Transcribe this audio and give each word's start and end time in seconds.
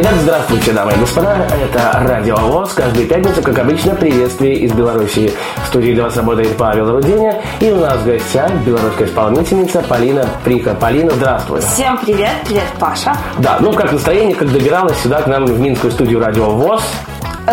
Итак, 0.00 0.14
здравствуйте, 0.22 0.70
дамы 0.70 0.92
и 0.92 0.96
господа. 0.96 1.48
Это 1.60 1.98
Радио 2.06 2.36
ВОЗ. 2.36 2.72
Каждую 2.72 3.08
пятницу, 3.08 3.42
как 3.42 3.58
обычно, 3.58 3.96
приветствие 3.96 4.54
из 4.54 4.72
Беларуси. 4.72 5.32
В 5.64 5.66
студии 5.66 5.92
для 5.92 6.04
вас 6.04 6.16
работает 6.16 6.56
Павел 6.56 6.92
Руденя. 6.92 7.42
И 7.58 7.72
у 7.72 7.80
нас 7.80 7.96
в 7.96 8.06
гостях 8.06 8.48
белорусская 8.64 9.06
исполнительница 9.06 9.82
Полина 9.88 10.24
Приха. 10.44 10.74
Полина, 10.76 11.10
здравствуй. 11.10 11.62
Всем 11.62 11.98
привет, 11.98 12.30
привет, 12.46 12.68
Паша. 12.78 13.16
Да, 13.38 13.58
ну 13.58 13.72
как 13.72 13.90
настроение, 13.90 14.36
как 14.36 14.52
добиралась 14.52 14.96
сюда 15.00 15.20
к 15.20 15.26
нам 15.26 15.46
в 15.46 15.58
Минскую 15.58 15.90
студию 15.90 16.20
Радио 16.20 16.48
ВОЗ? 16.48 16.80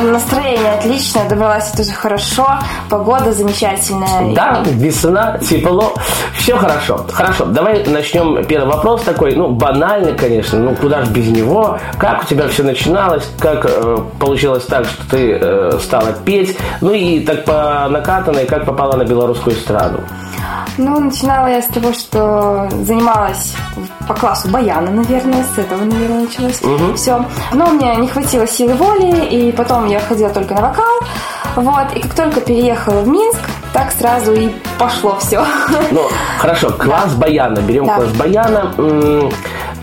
Настроение 0.02 0.73
отличное, 0.73 1.27
добралась 1.30 1.72
тоже 1.72 1.91
хорошо, 1.91 2.48
погода 2.90 3.31
замечательная. 3.31 4.34
Да, 4.34 4.62
весна, 4.66 5.38
тепло, 5.38 5.94
все 6.34 6.58
хорошо. 6.58 7.05
Хорошо, 7.12 7.45
давай 7.45 7.85
начнем 7.85 8.44
первый 8.45 8.68
вопрос 8.68 9.04
такой, 9.04 9.35
ну, 9.35 9.49
банальный, 9.49 10.13
конечно, 10.13 10.59
ну, 10.59 10.76
куда 10.76 11.04
же 11.04 11.12
без 11.12 11.27
него. 11.27 11.80
Как 11.98 12.23
у 12.23 12.26
тебя 12.26 12.48
все 12.48 12.63
начиналось, 12.63 13.23
как 13.40 13.66
э, 13.66 13.98
получилось 14.20 14.66
так, 14.66 14.85
что 14.85 15.09
ты 15.09 15.31
э, 15.31 15.80
стала 15.81 16.12
петь, 16.26 16.57
ну 16.82 16.91
и 16.91 17.21
так 17.21 17.46
по 17.46 17.88
накатанной, 17.90 18.46
как 18.46 18.66
попала 18.66 18.96
на 18.98 19.05
белорусскую 19.05 19.55
эстраду? 19.55 20.02
Ну, 20.77 20.99
начинала 20.99 21.47
я 21.47 21.61
с 21.61 21.67
того, 21.67 21.93
что 21.93 22.67
занималась 22.84 23.53
по 24.07 24.13
классу 24.13 24.49
баяна, 24.49 24.91
наверное, 24.91 25.43
с 25.43 25.57
этого, 25.57 25.84
наверное, 25.84 26.25
началось 26.25 26.61
Мгм. 26.61 26.95
все. 26.95 27.23
Но 27.53 27.67
мне 27.67 27.95
не 27.95 28.07
хватило 28.07 28.45
силы 28.45 28.73
воли, 28.73 29.25
и 29.25 29.51
потом 29.51 29.88
я 29.88 29.99
ходила 30.01 30.29
только 30.29 30.54
на 30.54 30.62
вокал. 30.62 30.99
Вот, 31.55 31.93
и 31.95 32.01
как 32.01 32.13
только 32.13 32.41
переехала 32.41 33.01
в 33.01 33.07
Минск, 33.07 33.40
так 33.71 33.91
сразу 33.93 34.34
и 34.34 34.49
пошло 34.77 35.17
все. 35.21 35.45
Ну, 35.91 36.01
хорошо, 36.40 36.70
класс 36.71 37.13
баяна, 37.15 37.60
берем 37.62 37.85
Да. 37.85 37.95
класс 37.95 38.10
баяна. 38.10 38.73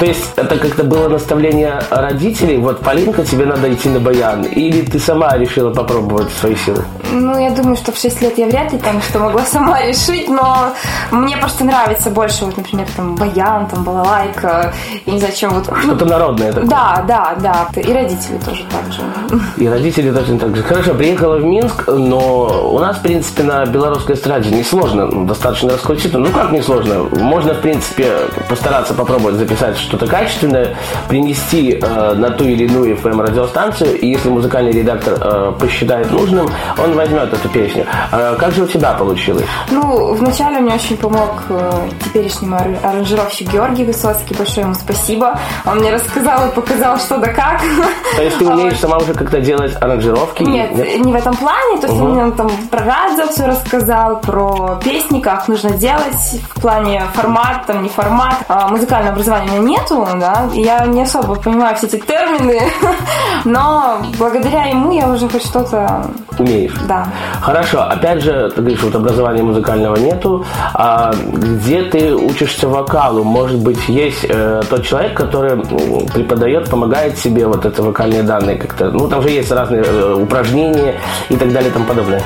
То 0.03 0.07
есть 0.09 0.33
это 0.35 0.59
как-то 0.59 0.83
было 0.83 1.09
наставление 1.09 1.81
родителей, 1.89 2.59
вот, 2.59 2.81
Полинка, 2.81 3.25
тебе 3.25 3.47
надо 3.47 3.73
идти 3.73 3.89
на 3.89 4.01
баян, 4.01 4.43
или 4.43 4.83
ты 4.83 4.99
сама 4.99 5.39
решила 5.39 5.73
попробовать 5.73 6.33
свои 6.41 6.57
силы? 6.57 6.85
Ну, 7.13 7.39
я 7.39 7.51
думаю, 7.51 7.77
что 7.77 7.93
в 7.93 7.99
6 7.99 8.21
лет 8.21 8.37
я 8.37 8.47
вряд 8.47 8.73
ли 8.73 8.79
там 8.79 9.01
что 9.01 9.21
могла 9.21 9.43
сама 9.47 9.81
решить, 9.81 10.29
но 10.29 10.73
мне 11.13 11.37
просто 11.37 11.65
нравится 11.65 12.11
больше, 12.11 12.47
вот, 12.47 12.57
например, 12.57 12.89
там, 12.97 13.15
баян, 13.15 13.69
там, 13.69 13.85
балалайка, 13.85 14.75
я 15.07 15.13
не 15.13 15.21
знаю, 15.21 15.35
чем 15.37 15.51
вот... 15.51 15.69
ну, 15.69 15.83
Что-то 15.83 16.07
народное 16.07 16.53
такое. 16.53 16.69
Да, 16.69 17.05
да, 17.07 17.37
да. 17.41 17.81
И 17.81 17.93
родители 17.93 18.39
тоже 18.45 18.65
так 18.73 18.93
же. 18.93 19.03
И 19.57 19.69
родители 19.69 20.11
точно 20.11 20.37
так 20.37 20.57
же. 20.57 20.65
Хорошо, 20.65 20.95
приехала 20.95 21.37
в 21.37 21.45
Минск, 21.45 21.87
но 21.87 22.73
у 22.75 22.79
нас, 22.81 22.97
в 22.97 23.03
принципе, 23.03 23.45
на 23.45 23.65
белорусской 23.67 24.17
эстраде 24.17 24.51
несложно, 24.51 25.27
достаточно 25.27 25.71
раскрутиться. 25.71 26.19
Ну, 26.19 26.33
как 26.33 26.51
несложно? 26.51 27.05
Можно, 27.21 27.55
в 27.55 27.61
принципе, 27.61 28.17
постараться 28.49 28.95
попробовать 28.95 29.37
записать 29.37 29.77
что-то 29.93 30.07
качественное, 30.07 30.75
принести 31.09 31.73
э, 31.73 32.15
на 32.15 32.31
ту 32.31 32.45
или 32.45 32.65
иную 32.65 32.97
FM-радиостанцию, 32.97 34.01
и 34.01 34.07
если 34.07 34.31
музыкальный 34.31 34.73
редактор 34.73 35.19
э, 35.21 35.53
посчитает 35.61 36.11
нужным, 36.11 36.49
он 36.79 36.95
возьмет 36.95 37.31
эту 37.31 37.47
песню. 37.51 37.85
А 38.11 38.35
как 38.37 38.53
же 38.53 38.63
у 38.63 38.67
тебя 38.67 38.95
получилось? 38.95 39.45
Ну, 39.71 40.15
вначале 40.15 40.61
мне 40.61 40.75
очень 40.75 40.97
помог 40.97 41.43
э, 41.51 41.89
теперешний 42.03 42.49
ар- 42.55 42.79
аранжировщик 42.83 43.53
Георгий 43.53 43.85
Высоцкий. 43.85 44.35
Большое 44.35 44.63
ему 44.65 44.75
спасибо. 44.75 45.39
Он 45.67 45.81
мне 45.81 45.93
рассказал 45.93 46.49
и 46.49 46.55
показал, 46.55 46.99
что 46.99 47.19
да 47.19 47.29
как. 47.29 47.61
То 48.17 48.23
есть 48.23 48.39
ты 48.39 48.49
умеешь 48.49 48.79
сама 48.81 48.97
уже 48.97 49.13
как-то 49.13 49.41
делать 49.41 49.77
аранжировки? 49.79 50.43
Нет, 50.43 50.73
не 51.05 51.13
в 51.13 51.17
этом 51.17 51.37
плане. 51.37 51.79
То 51.83 51.87
есть 51.87 52.01
он 52.01 52.13
мне 52.13 52.31
там 52.33 52.49
про 52.71 52.83
радио 52.83 53.27
все 53.29 53.47
рассказал, 53.47 54.21
про 54.23 54.81
песни, 54.83 55.21
как 55.21 55.49
нужно 55.49 55.73
делать 55.73 56.41
в 56.55 56.61
плане 56.63 57.03
формат, 57.13 57.67
там 57.67 57.83
не 57.83 57.91
формат. 57.91 58.37
А, 58.49 58.69
музыкального 58.69 59.13
образования 59.13 59.59
у 59.59 59.63
меня 59.63 59.72
нету, 59.73 60.07
да, 60.21 60.49
я 60.55 60.87
не 60.87 61.03
особо 61.03 61.35
понимаю 61.37 61.75
все 61.77 61.87
эти 61.87 61.97
термины, 61.97 62.61
но 63.45 63.99
благодаря 64.19 64.65
ему 64.67 64.93
я 64.93 65.09
уже 65.09 65.29
хоть 65.29 65.45
что-то, 65.45 66.07
Умеешь? 66.39 66.75
да. 66.89 67.07
Хорошо, 67.41 67.83
опять 67.83 68.23
же, 68.23 68.51
ты 68.55 68.61
говоришь, 68.61 68.83
вот 68.83 68.95
образования 68.95 69.43
музыкального 69.43 69.97
нету, 69.97 70.45
а 70.75 71.13
где 71.33 71.83
ты 71.85 72.15
учишься 72.15 72.69
вокалу? 72.69 73.25
Может 73.25 73.59
быть, 73.61 73.89
есть 73.89 74.25
э, 74.29 74.63
тот 74.69 74.85
человек, 74.85 75.17
который 75.17 75.57
преподает, 76.15 76.71
помогает 76.71 77.19
себе 77.19 77.47
вот 77.47 77.65
это 77.65 77.83
вокальные 77.83 78.23
данные 78.23 78.57
как-то? 78.57 78.91
Ну, 78.91 79.09
там 79.09 79.23
же 79.23 79.31
есть 79.31 79.51
разные 79.51 79.83
э, 79.85 80.15
упражнения 80.15 80.95
и 81.29 81.37
так 81.37 81.53
далее 81.53 81.71
и 81.71 81.73
тому 81.73 81.87
подобное. 81.87 82.23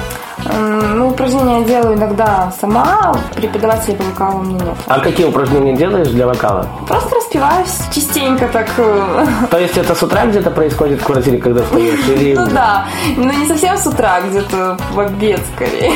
Ну, 0.94 1.08
упражнения 1.08 1.60
я 1.60 1.64
делаю 1.64 1.96
иногда 1.96 2.52
сама, 2.60 3.14
преподавателя 3.34 3.96
по 3.96 4.04
вокалу 4.04 4.38
у 4.40 4.42
меня 4.42 4.64
нет. 4.64 4.76
А 4.86 5.00
какие 5.00 5.26
упражнения 5.26 5.74
делаешь 5.74 6.08
для 6.08 6.26
вокала? 6.26 6.66
Просто 6.86 7.16
распеваюсь 7.36 7.78
частенько 7.94 8.48
так. 8.48 8.68
э, 8.78 9.26
То 9.50 9.58
есть 9.58 9.76
это 9.76 9.94
с 9.94 10.02
утра 10.02 10.26
где-то 10.26 10.50
происходит 10.50 11.00
в 11.00 11.04
квартире, 11.04 11.38
когда 11.38 11.62
встаешь? 11.62 12.08
Или... 12.08 12.34
Ну 12.34 12.46
да, 12.52 12.86
но 13.16 13.32
не 13.32 13.46
совсем 13.46 13.76
с 13.76 13.86
утра, 13.86 14.20
где-то 14.22 14.78
в 14.92 15.00
обед 15.00 15.40
скорее. 15.54 15.92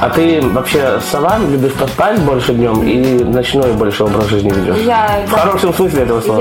А 0.00 0.10
ты 0.10 0.40
вообще 0.42 1.00
сова, 1.10 1.38
любишь 1.38 1.72
поспать 1.74 2.20
больше 2.20 2.54
днем 2.54 2.82
или 2.82 3.22
ночной 3.24 3.72
больше 3.72 4.04
образ 4.04 4.26
жизни 4.26 4.50
ведешь? 4.50 4.76
Я, 4.84 5.22
В 5.26 5.30
да, 5.30 5.38
хорошем 5.38 5.74
смысле 5.74 6.02
этого 6.02 6.20
слова. 6.20 6.38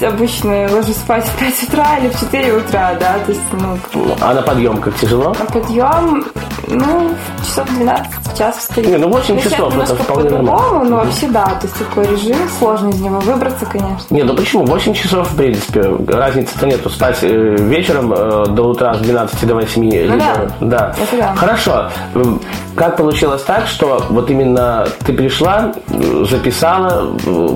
я 0.00 0.08
обычно 0.08 0.68
ложусь 0.72 0.96
спать 0.96 1.24
в 1.24 1.38
5 1.38 1.62
утра 1.68 1.86
или 2.00 2.08
в 2.08 2.18
4 2.20 2.52
утра, 2.54 2.94
да, 2.98 3.16
то 3.24 3.32
есть, 3.32 3.40
ну, 3.52 3.78
А 4.20 4.34
на 4.34 4.42
подъем 4.42 4.78
как 4.78 4.94
тяжело? 4.96 5.34
на 5.38 5.44
подъем, 5.46 6.24
ну, 6.68 7.14
часов 7.44 7.68
12, 7.70 8.06
в 8.32 8.38
час 8.38 8.56
встаю. 8.58 8.88
Не, 8.88 8.96
ну 8.96 9.08
8 9.08 9.34
Ну, 9.34 9.40
сейчас 9.40 9.52
часов, 9.52 9.76
это 9.76 9.94
вполне 9.96 10.30
нормально. 10.30 10.84
но 10.84 10.96
вообще, 10.96 11.28
да, 11.28 11.44
то 11.46 11.60
есть 11.66 11.74
такой 11.78 12.06
режим, 12.06 12.36
сложно 12.58 12.90
из 12.96 13.00
него 13.02 13.20
выбраться, 13.20 13.66
конечно. 13.66 14.06
Не, 14.14 14.22
ну 14.22 14.34
почему? 14.34 14.64
8 14.64 14.94
часов, 14.94 15.30
в 15.30 15.36
принципе, 15.36 15.82
разницы-то 16.08 16.66
нету. 16.66 16.88
Спать 16.90 17.18
э, 17.22 17.56
вечером 17.58 18.12
э, 18.12 18.46
до 18.48 18.62
утра 18.70 18.94
с 18.94 18.98
12 18.98 19.46
до 19.46 19.54
8. 19.54 19.84
либо- 19.90 20.14
Ну 20.60 20.68
да. 20.68 20.94
Это 21.00 21.16
да. 21.16 21.34
Хорошо. 21.36 21.90
Как 22.74 22.96
получилось 22.98 23.42
так, 23.42 23.66
что 23.66 24.04
вот 24.10 24.30
именно 24.30 24.86
ты 25.06 25.14
пришла, 25.14 25.72
записала, 26.28 27.14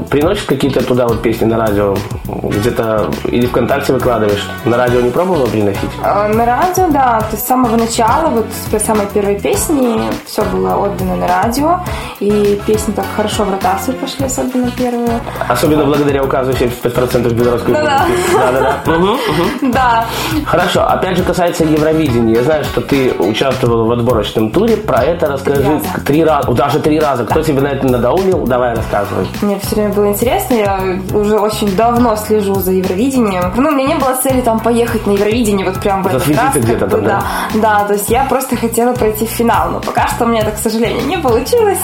приносишь 0.08 0.44
какие-то 0.44 0.82
туда 0.82 1.06
вот 1.06 1.20
песни 1.22 1.44
на 1.44 1.58
радио, 1.58 1.94
где-то 2.26 3.10
или 3.24 3.46
ВКонтакте 3.46 3.92
выкладываешь? 3.92 4.46
На 4.64 4.76
радио 4.78 5.00
не 5.00 5.10
пробовала 5.10 5.46
приносить? 5.46 5.90
А, 6.02 6.26
На 6.28 6.44
радио, 6.46 6.88
да, 6.90 7.20
то 7.20 7.26
есть 7.32 7.44
с 7.44 7.48
самого 7.48 7.76
начала, 7.76 8.28
вот 8.28 8.46
с 8.72 8.82
самой 8.84 9.06
первой 9.06 9.38
песни 9.38 10.00
все 10.26 10.42
было 10.44 10.74
отдано 10.76 11.16
на 11.16 11.26
радио, 11.28 11.80
и 12.20 12.58
песни 12.66 12.92
так 12.92 13.04
хорошо 13.16 13.44
в 13.44 13.50
ротацию 13.50 13.96
пошли, 13.96 14.26
особенно 14.26 14.70
первые. 14.70 15.19
Особенно 15.48 15.84
благодаря 15.84 16.22
указу 16.22 16.52
75% 16.52 17.32
белорусской 17.32 17.74
Да-да. 17.74 18.06
Да-да-да. 18.34 18.92
Мгм. 18.98 19.72
Да, 19.72 20.04
Хорошо, 20.46 20.82
опять 20.86 21.16
же 21.16 21.22
касается 21.22 21.64
Евровидения. 21.64 22.36
Я 22.36 22.42
знаю, 22.42 22.64
что 22.64 22.80
ты 22.80 23.12
участвовала 23.18 23.84
в 23.84 23.92
отборочном 23.92 24.50
туре. 24.50 24.76
Про 24.76 25.04
это 25.04 25.26
расскажи 25.26 25.80
Три 26.04 26.24
раза. 26.24 26.50
Даже 26.52 26.78
три 26.80 26.98
раза. 26.98 27.24
Кто 27.24 27.42
тебе 27.42 27.60
на 27.60 27.68
это 27.68 27.86
надоумил? 27.86 28.46
Давай 28.46 28.74
рассказывай. 28.74 29.26
Мне 29.42 29.58
все 29.60 29.76
время 29.76 29.92
было 29.92 30.08
интересно, 30.08 30.54
я 30.54 30.80
уже 31.12 31.38
очень 31.38 31.74
давно 31.76 32.16
слежу 32.16 32.54
за 32.54 32.72
Евровидением. 32.72 33.52
Ну, 33.56 33.68
у 33.68 33.72
меня 33.72 33.88
не 33.88 33.94
было 33.94 34.14
цели 34.16 34.40
там 34.40 34.60
поехать 34.60 35.06
на 35.06 35.12
Евровидение 35.12 35.66
вот 35.66 35.80
прям 35.80 36.02
в 36.02 36.06
этот 36.08 36.26
раз. 36.36 36.54
где-то 36.54 36.86
там, 36.88 37.04
да? 37.04 37.22
да. 37.54 37.60
Да, 37.60 37.84
то 37.86 37.94
есть 37.94 38.10
я 38.10 38.24
просто 38.24 38.56
хотела 38.56 38.92
пройти 38.92 39.26
в 39.26 39.30
финал, 39.30 39.70
но 39.70 39.80
пока 39.80 40.08
что 40.08 40.24
у 40.24 40.28
меня 40.28 40.42
это, 40.42 40.52
к 40.52 40.58
сожалению, 40.58 41.06
не 41.06 41.18
получилось. 41.18 41.78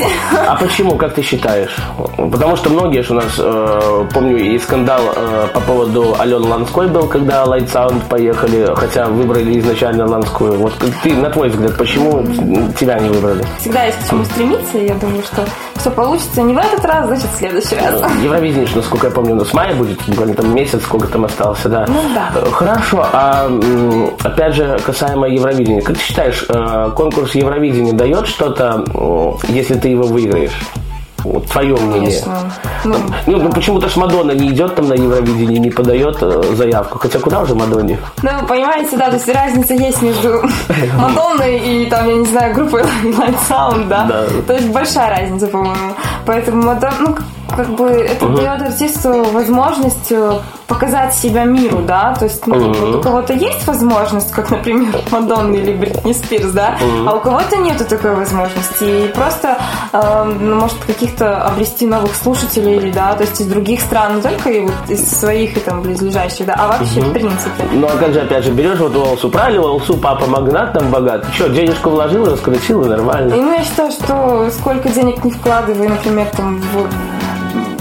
А 0.47 0.57
почему, 0.57 0.97
как 0.97 1.15
ты 1.15 1.23
считаешь? 1.23 1.77
Потому 2.17 2.57
что 2.57 2.71
многие 2.71 3.03
же 3.03 3.13
у 3.13 3.17
нас, 3.17 3.26
э, 3.39 4.05
помню, 4.13 4.37
и 4.39 4.59
скандал 4.59 5.01
э, 5.15 5.49
по 5.53 5.61
поводу 5.61 6.15
Алены 6.19 6.47
Ланской 6.49 6.87
был, 6.89 7.07
когда 7.07 7.45
Light 7.45 7.71
Sound 7.73 8.01
поехали, 8.09 8.69
хотя 8.75 9.07
выбрали 9.07 9.59
изначально 9.61 10.07
Ланскую. 10.07 10.55
Вот 10.59 10.73
ты, 11.03 11.15
на 11.15 11.31
твой 11.31 11.49
взгляд, 11.49 11.77
почему 11.77 12.25
тебя 12.79 12.99
не 12.99 13.09
выбрали? 13.09 13.45
Всегда 13.61 13.85
есть 13.85 13.99
к 14.05 14.09
чему 14.11 14.25
стремиться, 14.25 14.79
и 14.79 14.87
я 14.89 14.95
думаю, 14.95 15.23
что 15.23 15.45
все 15.77 15.91
получится 15.91 16.43
не 16.43 16.55
в 16.55 16.59
этот 16.59 16.85
раз, 16.85 17.07
значит, 17.07 17.27
в 17.35 17.39
следующий 17.39 17.77
раз. 17.77 18.03
Евровидение, 18.23 18.67
ж, 18.67 18.75
насколько 18.77 19.07
я 19.09 19.13
помню, 19.13 19.35
ну, 19.35 19.45
с 19.45 19.53
мая 19.53 19.75
будет, 19.75 19.99
буквально 20.07 20.35
там 20.35 20.55
месяц, 20.55 20.83
сколько 20.83 21.07
там 21.09 21.25
остался, 21.25 21.69
да. 21.69 21.85
Ну 21.89 22.01
да. 22.15 22.31
Э, 22.35 22.51
Хорошо, 22.51 23.07
а 23.13 23.49
опять 24.25 24.55
же, 24.55 24.79
касаемо 24.85 25.29
Евровидения, 25.29 25.83
как 25.83 25.97
ты 25.97 26.03
считаешь, 26.03 26.45
э, 26.49 26.91
конкурс 26.97 27.35
Евровидения 27.35 27.93
дает 27.93 28.27
что-то, 28.27 28.85
м, 28.95 29.39
если 29.49 29.75
ты 29.75 29.89
его 29.89 30.05
выиграешь? 30.05 30.59
Вот 31.33 31.47
твое 31.47 31.75
мнение. 31.77 32.23
Конечно. 32.23 32.53
Ну, 32.85 32.97
Ну, 33.27 33.39
ну, 33.39 33.53
почему-то 33.53 33.89
ж 33.89 33.97
Мадонна 33.97 34.33
не 34.33 34.49
идет 34.49 34.75
там 34.75 34.89
на 34.89 34.95
Евровидение, 34.95 35.59
не 35.59 35.71
подает 35.71 36.19
э, 36.23 36.43
заявку. 36.55 36.99
Хотя 36.99 37.19
куда 37.19 37.41
уже 37.41 37.55
Мадонне? 37.55 37.99
Ну, 38.23 38.31
понимаете, 38.49 38.97
да, 38.97 39.07
то 39.09 39.15
есть 39.15 39.29
разница 39.29 39.75
есть 39.75 40.03
между 40.03 40.43
Мадонной 40.99 41.59
и, 41.59 41.87
там, 41.91 42.09
я 42.09 42.17
не 42.17 42.27
знаю, 42.27 42.55
группой 42.55 42.83
Light 43.05 43.37
Sound, 43.49 43.89
да? 43.89 44.05
Да. 44.09 44.25
То 44.47 44.53
есть 44.55 44.69
большая 44.69 45.11
разница, 45.11 45.47
по-моему. 45.49 45.95
Поэтому 46.25 46.63
Мадонна, 46.63 46.97
ну, 47.01 47.17
как 47.57 47.71
бы 47.71 47.87
это 47.87 48.29
дает 48.29 48.63
артисту 48.63 49.25
возможность 49.33 50.13
показать 50.67 51.15
себя 51.15 51.45
миру, 51.45 51.83
да, 51.87 52.15
то 52.19 52.25
есть 52.25 52.47
ну, 52.47 52.73
вот 52.73 52.97
у 52.97 53.01
кого-то 53.01 53.33
есть 53.33 53.67
возможность, 53.67 54.33
как, 54.33 54.51
например, 54.51 54.95
Мадонна 55.11 55.55
или 55.55 55.73
Бритни 55.73 56.13
Спирс, 56.13 56.51
да, 56.51 56.77
а 57.07 57.15
у 57.15 57.21
кого-то 57.21 57.57
нету 57.57 57.85
такой 57.85 58.15
возможности, 58.15 59.07
и 59.07 59.09
просто, 59.09 59.59
э, 59.93 60.25
ну, 60.41 60.57
может, 60.57 60.77
каких-то 60.85 61.43
обрести 61.43 61.87
новых 61.87 62.15
слушателей, 62.15 62.91
да, 62.91 63.15
то 63.15 63.23
есть 63.23 63.41
из 63.41 63.47
других 63.47 63.81
стран, 63.81 64.17
не 64.17 64.23
только 64.23 64.51
и 64.51 64.61
вот 64.63 64.75
из 64.89 65.09
своих 65.09 65.57
и 65.57 65.61
там 65.61 65.83
близлежащих, 65.83 66.47
да, 66.47 66.55
а 66.59 66.69
вообще, 66.69 67.01
в 67.01 67.13
принципе. 67.13 67.65
Ну, 67.73 67.87
а 67.87 67.97
как 67.97 68.13
же, 68.13 68.21
опять 68.21 68.45
же, 68.45 68.51
берешь 68.51 68.79
вот 68.79 68.95
волосу, 68.95 69.31
правильно, 69.31 69.63
волосу, 69.63 69.97
папа 69.97 70.27
магнат 70.27 70.73
там 70.73 70.91
богат, 70.91 71.27
что, 71.33 71.49
денежку 71.49 71.91
вложил, 71.91 72.27
раскрутил, 72.27 72.83
и 72.85 72.89
нормально. 72.89 73.35
И 73.35 73.41
ну, 73.41 73.53
я 73.53 73.63
считаю, 73.63 73.93
что 73.93 74.51
сколько 74.51 74.89
денег 74.89 75.25
не 75.25 75.31
вкладывай, 75.31 75.89
например, 75.89 76.27
там, 76.37 76.61
в 76.61 77.16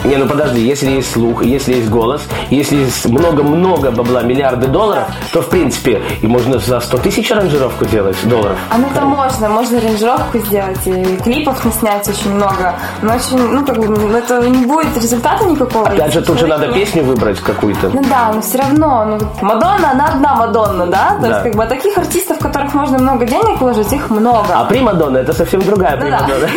Не, 0.04 0.18
ну 0.18 0.28
подожди, 0.28 0.62
если 0.62 0.92
есть 0.92 1.12
слух, 1.12 1.44
если 1.44 1.74
есть 1.76 1.90
голос, 1.90 2.22
если 2.50 2.76
есть 2.78 3.06
много-много 3.06 3.92
бабла, 3.92 4.22
миллиарды 4.22 4.68
долларов, 4.68 5.06
то, 5.34 5.42
в 5.42 5.50
принципе, 5.50 6.02
и 6.22 6.28
можно 6.28 6.60
за 6.60 6.80
100 6.80 6.98
тысяч 7.00 7.32
аранжировку 7.32 7.86
делать 7.86 8.18
долларов. 8.28 8.58
А 8.70 8.78
ну 8.78 8.88
там 8.94 9.08
можно, 9.08 9.50
можно 9.50 9.78
аранжировку 9.80 10.38
сделать, 10.40 10.78
и 10.86 11.18
клипов 11.24 11.64
наснять 11.66 12.08
очень 12.08 12.34
много. 12.34 12.76
Но 13.02 13.16
очень, 13.16 13.38
ну 13.38 13.66
как 13.66 13.78
бы, 13.80 13.88
ну, 13.88 14.16
это 14.18 14.40
не 14.48 14.66
будет 14.66 14.96
результата 15.02 15.44
никакого. 15.46 15.88
Опять 15.88 16.14
же, 16.14 16.22
тут 16.22 16.40
же 16.40 16.48
надо 16.48 16.68
песню 16.72 17.04
выбрать 17.04 17.40
какую-то. 17.40 17.90
Ну 17.90 18.04
да, 18.08 18.32
но 18.34 18.42
все 18.42 18.60
равно, 18.60 19.06
ну, 19.06 19.18
Мадонна, 19.42 19.92
она 19.92 20.06
одна 20.14 20.36
Мадонна, 20.36 20.88
да? 20.88 21.16
То 21.16 21.22
Да. 21.22 21.28
есть, 21.30 21.44
как 21.44 21.56
бы, 21.56 21.64
а 21.64 21.68
таких 21.68 21.98
артистов, 21.98 22.38
которых 22.40 22.74
можно 22.74 23.00
много 23.00 23.26
денег 23.26 23.60
вложить, 23.60 23.92
их 23.92 24.10
много. 24.10 24.54
А 24.54 24.66
примадонна 24.66 25.18
это 25.20 25.34
совсем 25.34 25.62
другая 25.62 25.98
Ну 25.98 26.10
да. 26.10 26.18
примадонна. 26.20 26.48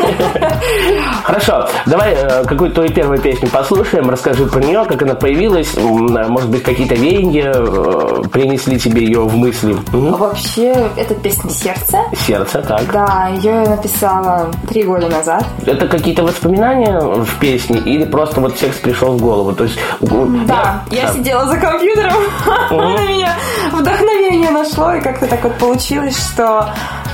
Хорошо, 1.25 1.69
давай 1.87 2.15
э, 2.15 2.45
какую-то 2.45 2.75
твою 2.77 2.91
первую 2.91 3.19
песню 3.21 3.38
послушаем, 3.47 4.11
расскажи 4.11 4.47
про 4.47 4.61
нее, 4.61 4.85
как 4.85 5.03
она 5.03 5.15
появилась, 5.15 5.75
может 5.77 6.51
быть, 6.51 6.63
какие-то 6.63 6.95
веяния 6.95 7.53
э, 7.55 8.23
принесли 8.33 8.79
тебе 8.79 9.05
ее 9.05 9.21
в 9.21 9.37
мысли. 9.37 9.77
А 9.93 9.97
Вообще, 10.17 10.91
это 10.97 11.15
песня 11.15 11.51
«Сердце». 11.51 11.99
Сердце, 12.27 12.63
так. 12.63 12.83
Да, 12.93 13.29
ее 13.29 13.63
я 13.65 13.71
написала 13.71 14.51
три 14.69 14.83
года 14.85 15.09
назад. 15.09 15.45
Это 15.65 15.87
какие-то 15.89 16.23
воспоминания 16.23 16.99
в 17.01 17.39
песне 17.41 17.79
или 17.79 18.05
просто 18.05 18.41
вот 18.41 18.57
текст 18.57 18.83
пришел 18.83 19.13
в 19.17 19.21
голову? 19.21 19.53
То 19.55 19.65
есть, 19.65 19.79
Да, 20.01 20.83
я 20.91 21.07
да. 21.07 21.13
сидела 21.13 21.45
за 21.47 21.57
компьютером, 21.57 22.23
на 22.71 23.07
меня 23.07 23.35
вдохновение 23.73 24.51
нашло, 24.51 24.93
и 24.95 25.01
как-то 25.01 25.27
так 25.27 25.43
вот 25.45 25.55
получилось, 25.55 26.17
что 26.17 26.69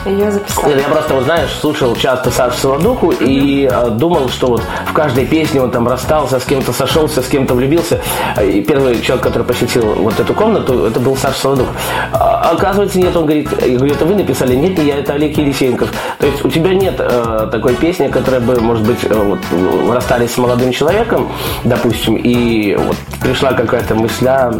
ее 0.07 0.31
записала. 0.31 0.71
Я 0.71 0.89
просто, 0.89 1.15
вот 1.15 1.25
знаешь, 1.25 1.51
слушал 1.61 1.95
часто 1.97 2.31
Сашу 2.31 2.57
Солодуху 2.59 3.11
и 3.11 3.69
э, 3.71 3.91
думал, 3.91 4.29
что 4.29 4.49
вот 4.49 4.63
в 4.87 4.93
каждой 4.93 5.27
песне 5.27 5.61
он 5.61 5.71
там 5.71 5.89
расстался, 5.89 6.39
с 6.39 6.45
кем-то 6.45 6.73
сошелся, 6.73 7.23
с 7.23 7.27
кем-то 7.27 7.55
влюбился. 7.55 8.01
И 8.43 8.61
первый 8.63 9.01
человек, 9.01 9.25
который 9.25 9.45
посетил 9.45 9.95
вот 9.95 10.19
эту 10.19 10.35
комнату, 10.35 10.85
это 10.87 11.01
был 11.01 11.17
Саша 11.17 11.39
Солодух. 11.39 11.69
А 12.13 12.51
оказывается, 12.53 12.99
нет, 12.99 13.17
он 13.17 13.25
говорит, 13.25 13.49
я 13.63 13.77
говорю, 13.77 13.95
это 13.95 14.05
вы 14.05 14.15
написали? 14.15 14.55
Нет, 14.55 14.79
не 14.79 14.87
я, 14.87 14.99
это 14.99 15.15
Олег 15.15 15.37
Елисеенков. 15.37 15.91
То 16.19 16.27
есть 16.27 16.45
у 16.45 16.51
тебя 16.51 16.75
нет 16.75 16.95
э, 16.99 17.49
такой 17.51 17.75
песни, 17.75 18.09
которая 18.09 18.41
бы, 18.41 18.61
может 18.61 18.87
быть, 18.87 19.05
э, 19.05 19.15
вот, 19.15 19.41
э, 19.51 19.93
расстались 19.93 20.33
с 20.33 20.39
молодым 20.39 20.73
человеком, 20.73 21.31
допустим, 21.65 22.17
и 22.17 22.77
вот 22.77 22.97
пришла 23.21 23.53
какая-то 23.53 23.95
мысля, 23.95 24.51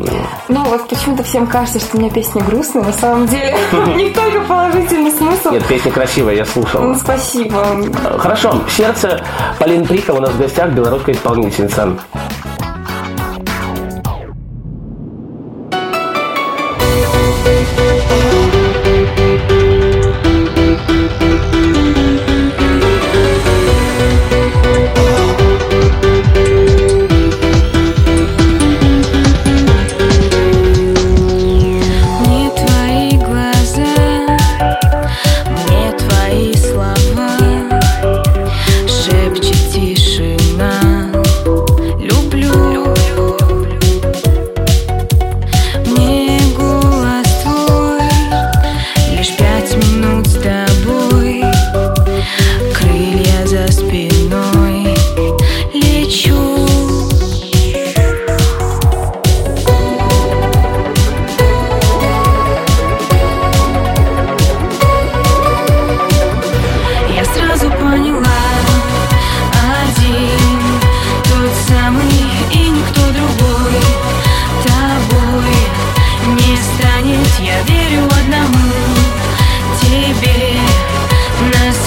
Ну, 0.49 0.65
вот 0.65 0.89
почему-то 0.89 1.23
всем 1.23 1.47
кажется, 1.47 1.81
что 1.81 1.97
у 1.97 2.01
меня 2.01 2.11
песни 2.11 2.41
грустные, 2.41 2.85
на 2.85 2.93
самом 2.93 3.27
деле 3.27 3.57
у 3.73 3.97
них 3.97 4.15
только 4.15 4.41
положительный 4.41 5.11
смысл. 5.11 5.34
Нет, 5.51 5.65
песня 5.67 5.93
красивая, 5.93 6.35
я 6.35 6.45
слушал. 6.45 6.83
Ну, 6.83 6.95
спасибо. 6.95 7.65
Хорошо, 8.19 8.61
сердце 8.69 9.25
Полин 9.59 9.87
Прихова 9.87 10.19
у 10.19 10.21
нас 10.21 10.31
в 10.31 10.39
гостях, 10.39 10.71
белорусская 10.71 11.13
исполнительница. 11.13 11.97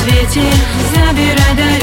Свете. 0.07 0.41
Забирай, 0.93 1.55
дарю 1.55 1.76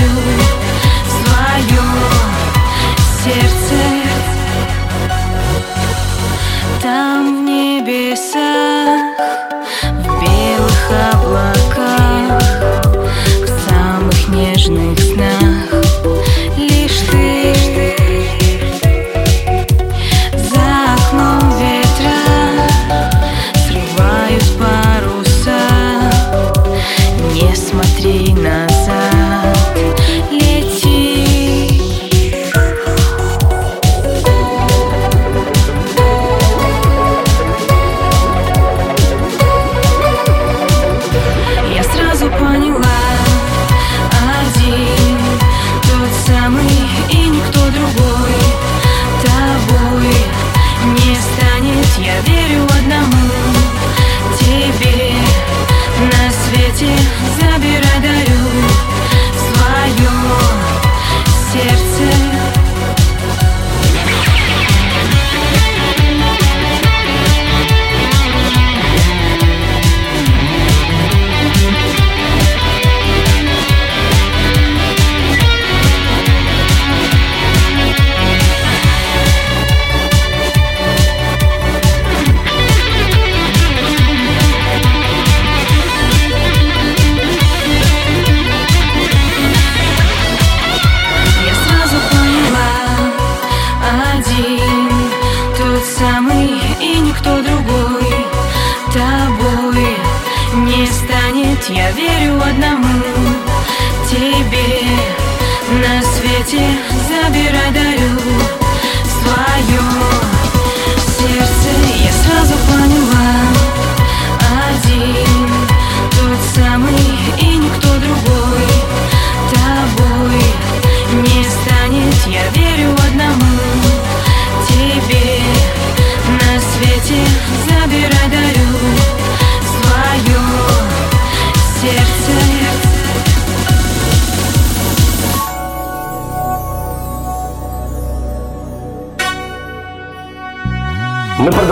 забирай, 107.08 107.70
дарю 107.72 108.43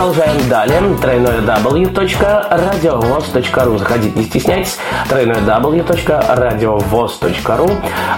продолжаем 0.03 0.49
далее. 0.49 0.81
Тройное 1.01 1.39
w.радиовоз.ру 1.39 3.77
Заходите, 3.77 4.19
не 4.19 4.25
стесняйтесь. 4.25 4.77
Тройное 5.07 5.39
w.радиовоз.ру 5.39 7.69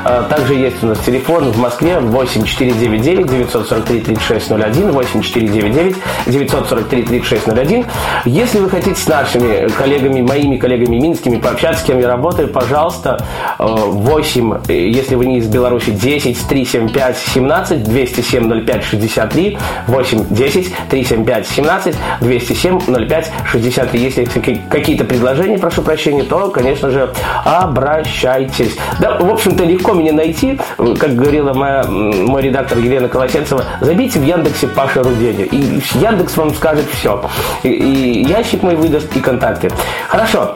Э, 0.06 0.24
Также 0.30 0.54
есть 0.56 0.84
у 0.84 0.88
нас 0.88 1.00
телефон 1.00 1.52
в 1.52 1.58
Москве 1.58 2.00
8499 2.00 3.28
943 3.28 4.00
3601 4.02 4.92
8499 4.92 5.96
943 6.28 7.04
3601 7.04 7.86
Если 8.26 8.60
вы 8.60 8.70
хотите 8.70 8.96
с 8.96 9.08
нашими 9.08 9.68
коллегами, 9.70 10.22
моими 10.22 10.58
коллегами 10.58 10.98
минскими 10.98 11.38
пообщаться, 11.38 11.82
с 11.82 11.86
кем 11.86 12.00
я 12.00 12.08
работаю, 12.08 12.50
пожалуйста, 12.50 13.18
э, 13.60 13.64
8, 13.66 14.62
э, 14.68 14.90
если 14.90 15.16
вы 15.16 15.26
не 15.26 15.40
из 15.40 15.48
Беларуси, 15.48 15.90
10 15.92 16.48
375 16.48 17.18
17 17.18 17.84
207 17.84 18.66
05 18.66 18.84
63 18.84 19.58
8 19.88 20.26
10 20.30 20.74
375 20.90 21.48
17 21.48 21.75
207 22.22 22.80
05 23.08 23.32
63. 23.52 24.00
Если 24.00 24.26
какие-то 24.70 25.04
предложения, 25.06 25.58
прошу 25.58 25.82
прощения, 25.82 26.24
то, 26.24 26.50
конечно 26.50 26.90
же, 26.90 27.14
обращайтесь. 27.44 28.76
Да, 29.00 29.18
в 29.18 29.30
общем-то, 29.30 29.64
легко 29.64 29.94
меня 29.94 30.14
найти. 30.14 30.60
Как 30.78 31.16
говорила 31.16 31.54
моя, 31.54 31.84
мой 31.86 32.42
редактор 32.42 32.78
Елена 32.78 33.08
Колосенцева, 33.08 33.64
забейте 33.82 34.20
в 34.20 34.24
Яндексе 34.24 34.68
Паша 34.68 35.04
Руденя. 35.04 35.46
И 35.46 35.82
Яндекс 35.96 36.38
вам 36.38 36.54
скажет 36.54 36.86
все. 36.94 37.30
И, 37.64 37.70
и 37.70 38.28
ящик 38.28 38.64
мой 38.64 38.76
выдаст, 38.76 39.16
и 39.16 39.20
контакты. 39.20 39.70
Хорошо. 40.08 40.56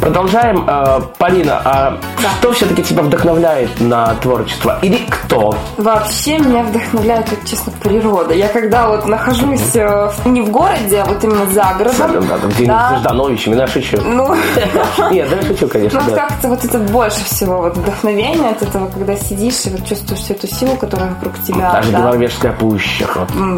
Продолжаем. 0.00 0.64
Э, 0.66 1.00
Полина, 1.18 1.60
а 1.64 1.98
что 2.40 2.52
все-таки 2.52 2.82
тебя 2.82 3.02
вдохновляет 3.02 3.80
на 3.80 4.14
творчество? 4.16 4.78
Или 4.82 4.98
кто? 5.08 5.54
Вообще 5.76 6.38
меня 6.38 6.62
вдохновляет, 6.62 7.28
вот, 7.30 7.44
честно, 7.48 7.72
природа. 7.82 8.34
Я 8.34 8.48
когда 8.48 8.88
вот 8.88 9.06
нахожусь 9.06 9.74
э, 9.74 10.10
не 10.24 10.42
в 10.42 10.50
городе, 10.50 11.00
а 11.00 11.04
вот 11.06 11.22
именно 11.24 11.46
за 11.46 11.64
городом. 11.78 12.26
Да, 12.28 12.38
да, 12.38 12.48
где 12.48 12.66
да, 12.66 12.96
Жданович, 13.00 13.46
меня 13.46 13.66
шучу. 13.66 13.98
ну, 14.02 14.34
Нет, 15.10 15.28
да, 15.30 15.46
шучу, 15.46 15.68
конечно, 15.68 16.00
Ну, 16.04 16.10
да. 16.10 16.28
как-то 16.28 16.48
вот 16.48 16.64
это 16.64 16.78
больше 16.78 17.24
всего 17.24 17.58
вот 17.58 17.76
вдохновение 17.76 18.50
от 18.50 18.62
этого, 18.62 18.88
когда 18.88 19.16
сидишь 19.16 19.66
и 19.66 19.70
вот 19.70 19.86
чувствуешь 19.86 20.20
всю 20.20 20.34
эту 20.34 20.46
силу, 20.48 20.76
которая 20.76 21.10
вокруг 21.10 21.32
тебя. 21.46 21.72
Даже 21.72 21.92
да. 21.92 21.98
Беловежская 22.00 22.52
пуща. 22.52 23.06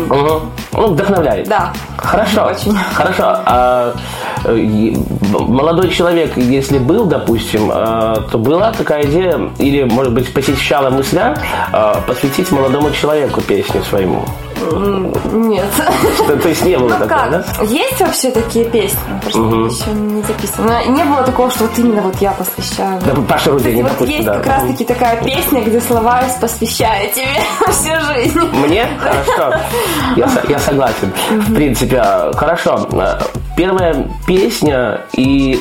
Вот. 0.09 0.43
Ну, 0.73 0.87
вдохновляет. 0.89 1.49
Да. 1.49 1.73
Хорошо. 1.97 2.45
Очень. 2.47 2.77
Хорошо. 2.95 3.25
А 3.47 3.95
э, 4.45 4.93
молодой 5.33 5.91
человек, 5.91 6.20
если 6.37 6.79
был, 6.79 7.05
допустим, 7.07 7.71
э, 7.71 8.17
то 8.31 8.39
была 8.39 8.73
такая 8.73 9.05
идея, 9.05 9.51
или, 9.59 9.85
может 9.85 10.13
быть, 10.13 10.33
посещала 10.33 10.91
мысля 10.91 11.37
э, 11.73 11.95
посвятить 12.07 12.51
молодому 12.51 12.91
человеку 12.91 13.41
песню 13.41 13.83
своему? 13.83 14.25
Нет. 15.33 15.65
То, 16.27 16.37
то 16.37 16.49
есть 16.49 16.65
не 16.65 16.77
было 16.77 16.89
Ну 16.91 17.07
такого, 17.07 17.31
да? 17.31 17.45
как? 17.59 17.69
Есть 17.69 17.99
вообще 18.01 18.31
такие 18.31 18.67
песни, 18.67 18.99
просто 19.23 19.41
еще 19.41 19.91
не 19.93 20.23
записано. 20.23 20.83
Но 20.87 20.93
не 20.95 21.05
было 21.05 21.23
такого, 21.23 21.51
что 21.51 21.65
вот 21.65 21.79
именно 21.79 22.03
вот 22.03 22.15
я 22.21 22.33
посвящаю. 22.33 23.01
Да, 23.05 23.15
Паша 23.29 23.51
Рудень, 23.51 23.83
вот 23.83 23.93
допустим, 23.93 24.17
есть 24.17 24.27
да. 24.27 24.35
как 24.35 24.47
раз 24.47 24.63
таки 24.67 24.85
такая 24.85 25.23
песня, 25.25 25.63
где 25.63 25.81
слова 25.81 26.23
посвящаю 26.41 27.11
тебе 27.11 27.41
всю 27.73 28.01
жизнь. 28.13 28.39
Мне? 28.53 28.87
Хорошо. 28.99 29.59
Я, 30.17 30.29
я 30.49 30.59
согласен. 30.59 31.11
В 31.31 31.55
принципе, 31.55 31.97
а, 31.97 32.31
хорошо. 32.35 32.87
А, 32.93 33.19
Первая 33.57 34.09
песня 34.27 35.03
и 35.13 35.61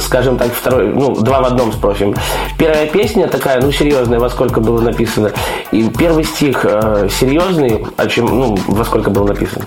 скажем 0.00 0.38
так, 0.38 0.52
второй, 0.52 0.88
ну, 0.88 1.14
два 1.14 1.40
в 1.40 1.46
одном 1.46 1.72
спросим. 1.72 2.14
Первая 2.58 2.86
песня 2.86 3.28
такая, 3.28 3.60
ну, 3.60 3.72
серьезная, 3.72 4.18
во 4.18 4.28
сколько 4.28 4.60
было 4.60 4.80
написано. 4.80 5.32
И 5.70 5.88
первый 5.88 6.24
стих 6.24 6.64
э, 6.64 7.08
серьезный, 7.10 7.86
о 7.96 8.06
чем, 8.06 8.26
ну, 8.26 8.58
во 8.66 8.84
сколько 8.84 9.10
было 9.10 9.26
написано. 9.26 9.66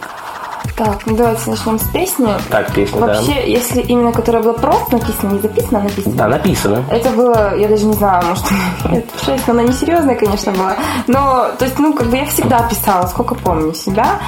Так, 0.76 1.06
ну 1.06 1.16
давайте 1.16 1.50
начнем 1.50 1.80
с 1.80 1.84
песни. 1.84 2.28
Так, 2.50 2.74
песня, 2.74 3.00
Вообще, 3.00 3.50
если 3.50 3.80
именно 3.82 4.12
которая 4.12 4.44
была 4.44 4.54
просто 4.54 4.98
написана, 4.98 5.32
не 5.32 5.40
записана, 5.40 5.80
а 5.80 5.84
написана. 5.84 6.16
да. 6.16 6.24
Да, 6.26 6.30
написано. 6.30 6.84
Это 6.92 7.10
было, 7.12 7.56
я 7.56 7.68
даже 7.70 7.86
не 7.86 7.94
знаю, 7.94 8.24
может, 8.26 8.44
в 9.16 9.26
шесть, 9.26 9.48
но 9.48 9.54
она 9.54 9.64
не 9.64 9.72
серьезная, 9.72 10.16
конечно, 10.16 10.52
была. 10.52 10.74
Но, 11.08 11.48
то 11.58 11.64
есть, 11.66 11.80
ну, 11.80 11.94
как 11.94 12.08
бы 12.08 12.18
я 12.18 12.26
всегда 12.26 12.60
писала, 12.64 13.08
сколько 13.08 13.36
помню 13.36 13.74
себя. 13.74 14.20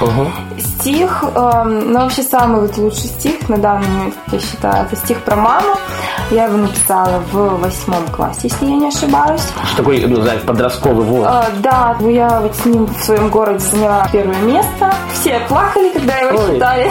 Стих, 0.80 1.22
эм, 1.34 1.92
ну, 1.92 2.00
вообще 2.00 2.22
самый 2.22 2.62
вот 2.62 2.78
лучший 2.78 3.08
стих 3.08 3.48
на 3.48 3.58
данный 3.58 3.88
момент, 3.88 4.14
я 4.32 4.38
считаю, 4.40 4.86
это 4.86 4.96
стих 4.96 5.18
про 5.24 5.36
маму. 5.36 5.74
Я 6.30 6.44
его 6.44 6.56
написала 6.56 7.22
в 7.32 7.58
восьмом 7.58 8.06
классе, 8.08 8.40
если 8.44 8.66
я 8.66 8.76
не 8.76 8.88
ошибаюсь. 8.88 9.42
Что 9.64 9.76
такой, 9.78 10.04
ну, 10.06 10.16
знаешь, 10.22 10.42
подростковый 10.42 11.04
возраст. 11.04 11.48
Э, 11.48 11.52
да, 11.60 11.96
я 12.00 12.40
вот 12.40 12.54
с 12.54 12.64
ним 12.64 12.86
в 12.86 13.04
своем 13.04 13.28
городе 13.28 13.58
заняла 13.58 14.06
первое 14.12 14.40
место. 14.40 14.92
Все 15.12 15.40
плакали, 15.48 15.90
когда 15.90 16.16
его 16.18 16.37
Ой. 16.38 16.54
читали. 16.54 16.90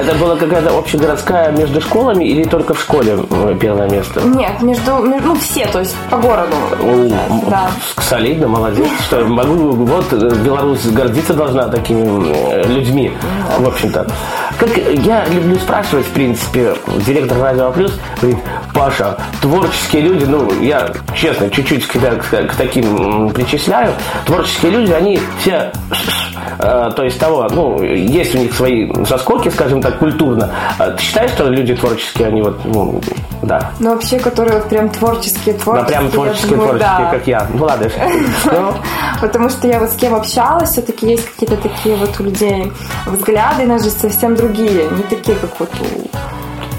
Это 0.00 0.14
была 0.18 0.36
какая-то 0.36 0.76
общегородская 0.78 1.50
между 1.52 1.80
школами 1.80 2.24
или 2.24 2.44
только 2.44 2.74
в 2.74 2.80
школе 2.80 3.18
э, 3.30 3.56
первое 3.60 3.88
место? 3.88 4.20
Нет, 4.22 4.60
между, 4.62 4.96
ме- 4.98 5.20
ну, 5.24 5.34
все, 5.36 5.66
то 5.66 5.80
есть 5.80 5.94
по 6.10 6.16
городу. 6.18 6.54
М, 6.82 7.10
Да. 7.48 7.70
Солидно, 7.98 8.48
молодец. 8.48 8.88
Что, 9.06 9.24
могу, 9.24 9.72
вот 9.72 10.06
э, 10.12 10.16
Беларусь 10.44 10.84
гордиться 10.86 11.34
должна 11.34 11.68
такими 11.68 12.32
э, 12.52 12.64
людьми, 12.68 13.12
в 13.58 13.66
общем-то. 13.66 14.06
Как 14.58 14.70
я 15.04 15.24
люблю 15.26 15.56
спрашивать, 15.56 16.06
в 16.06 16.10
принципе, 16.12 16.74
директор 17.06 17.38
Радио 17.38 17.70
Плюс 17.72 17.92
говорит, 18.20 18.38
Паша, 18.72 19.18
творческие 19.42 20.02
люди, 20.02 20.24
ну, 20.24 20.50
я, 20.62 20.88
честно, 21.14 21.50
чуть-чуть 21.50 21.86
к, 21.86 21.92
к- 21.98 22.46
к 22.46 22.54
таким 22.56 23.30
причисляю, 23.30 23.92
творческие 24.24 24.72
люди, 24.72 24.92
они 24.92 25.20
все, 25.40 25.72
э, 26.58 26.90
то 26.96 27.02
есть 27.02 27.18
того, 27.18 27.46
ну, 27.50 27.82
есть 27.82 28.34
у 28.34 28.38
них 28.38 28.54
свои 28.56 28.90
заскоки, 29.04 29.48
скажем 29.48 29.82
так, 29.82 29.98
культурно. 29.98 30.50
А 30.78 30.90
Ты 30.90 31.02
считаешь, 31.02 31.30
что 31.30 31.48
люди 31.48 31.74
творческие, 31.74 32.28
они 32.28 32.42
вот, 32.42 32.64
ну, 32.64 33.00
да, 33.42 33.72
Ну, 33.78 33.90
вообще, 33.90 34.18
которые 34.18 34.58
вот 34.58 34.68
прям 34.68 34.88
творческие, 34.88 35.54
да, 35.54 35.62
творческие. 35.62 35.86
прям 35.86 36.04
я 36.04 36.10
творческие, 36.10 36.50
думаю, 36.50 36.68
творческие, 36.68 37.04
да. 37.04 37.10
как 37.10 37.26
я. 37.26 37.46
Ну 37.52 37.64
ладно. 37.64 37.90
Ну, 38.46 38.74
Потому 39.20 39.48
что 39.50 39.68
я 39.68 39.78
вот 39.78 39.90
с 39.90 39.94
кем 39.96 40.14
общалась, 40.14 40.70
все-таки 40.70 41.06
есть 41.06 41.28
какие-то 41.30 41.56
такие 41.56 41.96
вот 41.96 42.18
у 42.18 42.24
людей 42.24 42.72
взгляды 43.06 43.64
на 43.64 43.78
жизнь 43.78 43.98
совсем 43.98 44.34
другие, 44.34 44.88
не 44.90 45.02
такие, 45.02 45.36
как 45.36 45.60
вот 45.60 45.70
у... 45.80 46.35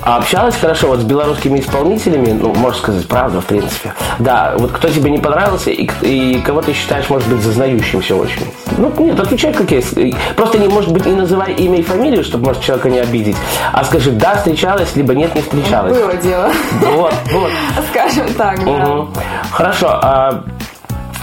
А 0.08 0.16
общалась 0.16 0.56
хорошо 0.56 0.88
вот 0.88 1.00
с 1.00 1.04
белорусскими 1.04 1.60
исполнителями, 1.60 2.32
ну, 2.32 2.56
можно 2.56 2.80
сказать, 2.80 3.06
правда, 3.10 3.42
в 3.42 3.46
принципе. 3.46 3.94
Да, 4.20 4.54
вот 4.58 4.72
кто 4.72 4.88
тебе 4.88 5.12
не 5.12 5.18
понравился 5.18 5.70
и, 5.70 5.90
и 6.02 6.40
кого 6.40 6.62
ты 6.62 6.72
считаешь, 6.72 7.10
может 7.10 7.28
быть, 7.28 7.42
зазнающимся 7.42 8.16
очень? 8.16 8.48
Ну, 8.78 8.90
нет, 9.00 9.20
отвечай 9.20 9.52
как 9.52 9.70
есть. 9.70 9.94
Просто 10.38 10.60
не, 10.60 10.70
может 10.70 10.94
быть, 10.94 11.06
не 11.06 11.12
называй 11.12 11.52
имя 11.56 11.80
и 11.80 11.82
фамилию, 11.82 12.24
чтобы, 12.24 12.46
может, 12.46 12.64
человека 12.64 12.90
не 12.90 13.00
обидеть. 13.00 13.36
А 13.74 13.84
скажи, 13.84 14.12
да, 14.12 14.38
встречалась, 14.38 14.96
либо 14.96 15.14
нет, 15.14 15.36
не 15.36 15.42
встречалась. 15.42 15.92
Было 15.92 16.16
дело, 16.16 16.52
Вот, 16.84 17.14
вот. 17.34 17.52
скажем 17.92 18.34
так, 18.36 18.64
да. 18.64 18.72
Мгм. 18.72 19.14
Хорошо, 19.52 19.88
а 19.90 20.44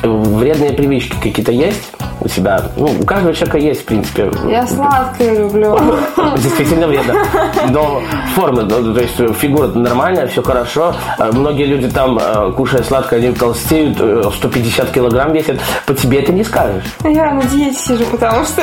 вредные 0.07 0.73
привычки 0.73 1.17
какие-то 1.23 1.53
есть 1.53 1.93
у 2.21 2.29
тебя? 2.29 2.63
Ну, 2.77 2.87
у 3.01 3.05
каждого 3.05 3.35
человека 3.35 3.59
есть, 3.59 3.83
в 3.83 3.85
принципе. 3.85 4.31
Я 4.49 4.67
сладкое 4.67 5.39
люблю. 5.39 5.79
Действительно 6.37 6.87
вредно. 6.87 7.15
Но 7.71 8.01
форма, 8.35 8.63
ну, 8.63 8.95
то 8.95 9.01
есть 9.01 9.17
фигура 9.39 9.69
нормальная, 9.69 10.27
все 10.27 10.43
хорошо. 10.43 10.95
А 11.19 11.31
Многие 11.33 11.67
люди 11.67 11.89
там, 11.91 12.19
э, 12.19 12.53
кушая 12.53 12.83
сладкое, 12.83 13.19
они 13.21 13.33
толстеют, 13.33 13.97
э, 14.01 14.31
150 14.35 14.91
килограмм 14.91 15.33
весят. 15.33 15.61
По 15.87 15.95
тебе 15.95 16.21
это 16.21 16.33
не 16.33 16.45
скажешь. 16.45 16.85
Я 17.03 17.33
на 17.33 17.43
диете 17.45 17.77
сижу, 17.77 18.05
потому 18.07 18.45
что 18.45 18.63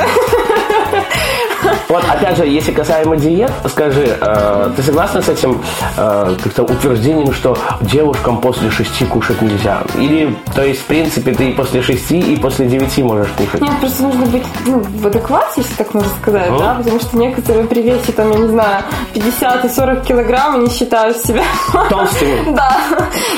Вот, 1.88 2.04
опять 2.08 2.36
же, 2.36 2.46
если 2.46 2.72
касаемо 2.72 3.16
диет, 3.16 3.50
скажи, 3.68 4.16
э, 4.20 4.70
ты 4.76 4.82
согласна 4.82 5.20
с 5.22 5.28
этим 5.28 5.60
э, 5.96 6.34
как-то 6.42 6.62
утверждением, 6.62 7.32
что 7.32 7.56
девушкам 7.82 8.40
после 8.40 8.70
шести 8.70 9.04
кушать 9.04 9.40
нельзя? 9.42 9.82
Или, 9.96 10.36
то 10.54 10.62
есть, 10.64 10.80
в 10.80 10.84
принципе, 10.86 11.32
ты 11.32 11.50
и 11.50 11.52
после 11.52 11.82
шести, 11.82 12.18
и 12.18 12.36
после 12.36 12.66
девяти 12.66 13.02
можешь 13.02 13.28
кушать? 13.36 13.60
Нет, 13.60 13.72
просто 13.80 14.02
нужно 14.04 14.26
быть 14.26 14.44
ну, 14.66 14.80
в 14.80 15.06
адеквате, 15.06 15.60
если 15.60 15.74
так 15.74 15.94
можно 15.94 16.10
сказать, 16.20 16.50
Ну. 16.50 16.58
да, 16.58 16.74
потому 16.74 17.00
что 17.00 17.16
некоторые 17.16 17.66
при 17.66 17.82
весе, 17.82 18.12
там, 18.12 18.30
я 18.30 18.38
не 18.38 18.48
знаю, 18.48 18.84
50 19.14 19.64
и 19.64 19.68
40 19.68 20.02
килограмм 20.02 20.54
они 20.56 20.70
считают 20.70 21.16
себя 21.18 21.42
Толстыми. 21.90 22.54
Да. 22.54 22.76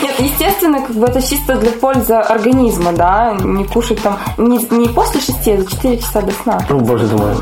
Нет, 0.03 0.15
естественно, 0.21 0.81
как 0.81 0.95
бы 0.97 1.07
это 1.07 1.21
чисто 1.23 1.57
для 1.57 1.73
пользы 1.73 2.15
организма, 2.15 2.93
да, 2.93 3.37
не 3.43 3.65
кушать 3.65 4.01
там 4.03 4.19
не, 4.39 4.59
не 4.71 4.89
после 4.89 5.21
6, 5.21 5.49
а 5.49 5.57
за 5.59 5.71
4 5.71 5.99
часа 5.99 6.21
до 6.23 6.33
сна. 6.33 6.59
Ну, 6.69 6.81
боже 6.81 7.07
мой. 7.17 7.35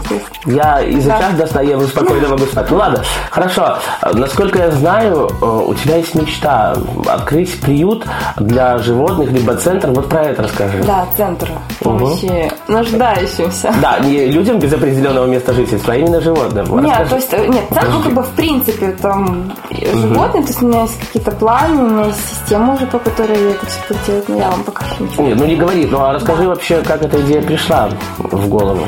Я 0.47 0.72
и 0.81 0.99
за 1.01 1.11
Да. 1.11 1.19
час 1.19 1.35
до 1.35 1.47
сна 1.47 1.61
я 1.63 1.77
уже 1.77 1.89
спокойно 1.89 2.29
могу 2.29 2.45
спать. 2.47 2.71
Ну 2.71 2.77
ладно, 2.77 3.03
хорошо. 3.31 3.77
Насколько 4.13 4.59
я 4.59 4.71
знаю, 4.71 5.29
э, 5.41 5.45
у 5.45 5.75
тебя 5.75 5.97
есть 5.97 6.15
мечта 6.15 6.75
открыть 7.07 7.61
приют 7.61 8.07
для 8.37 8.79
животных, 8.79 9.31
либо 9.31 9.55
центр. 9.57 9.91
Вот 9.91 10.09
про 10.09 10.23
это 10.25 10.43
расскажи. 10.45 10.83
Да, 10.85 11.07
центр 11.17 11.49
помощи 11.81 12.51
нуждающимся. 12.69 13.75
Да, 13.83 13.99
не 14.01 14.27
людям 14.27 14.59
без 14.59 14.73
определенного 14.73 15.27
места 15.27 15.53
жительства, 15.53 15.93
а 15.95 15.97
именно 15.97 16.21
животным. 16.21 16.65
Вот 16.67 16.83
Нет, 16.83 16.99
расскажи. 17.01 17.11
то 17.11 17.17
есть, 17.17 17.33
э, 17.33 17.47
нет, 17.53 17.65
центр, 17.73 18.03
как 18.05 18.13
бы, 18.15 18.23
в 18.23 18.31
принципе, 18.31 18.93
там, 18.93 19.53
животные, 19.71 20.43
то 20.43 20.49
есть 20.49 20.63
у 20.63 20.67
меня 20.69 20.83
есть 20.83 20.99
какие-то 21.01 21.31
планы, 21.33 21.83
у 21.83 21.89
меня 21.89 22.05
есть 22.07 22.21
система 22.31 22.75
уже, 22.75 22.87
по 22.87 22.99
которой 22.99 23.39
я 23.43 23.51
это 23.51 23.67
все 23.67 23.79
буду 23.89 24.01
делать, 24.07 24.29
но 24.29 24.37
я 24.39 24.51
вам 24.51 24.63
пока 24.65 24.85
что 24.87 25.03
ничего. 25.05 25.27
Нет, 25.27 25.39
ну 25.39 25.45
не 25.47 25.57
говори, 25.57 25.87
ну 25.91 26.01
а 26.01 26.13
расскажи 26.13 26.49
вообще, 26.49 26.81
как 26.83 27.03
эта 27.03 27.21
идея 27.21 27.43
пришла 27.43 27.89
в 28.19 28.49
голову. 28.49 28.83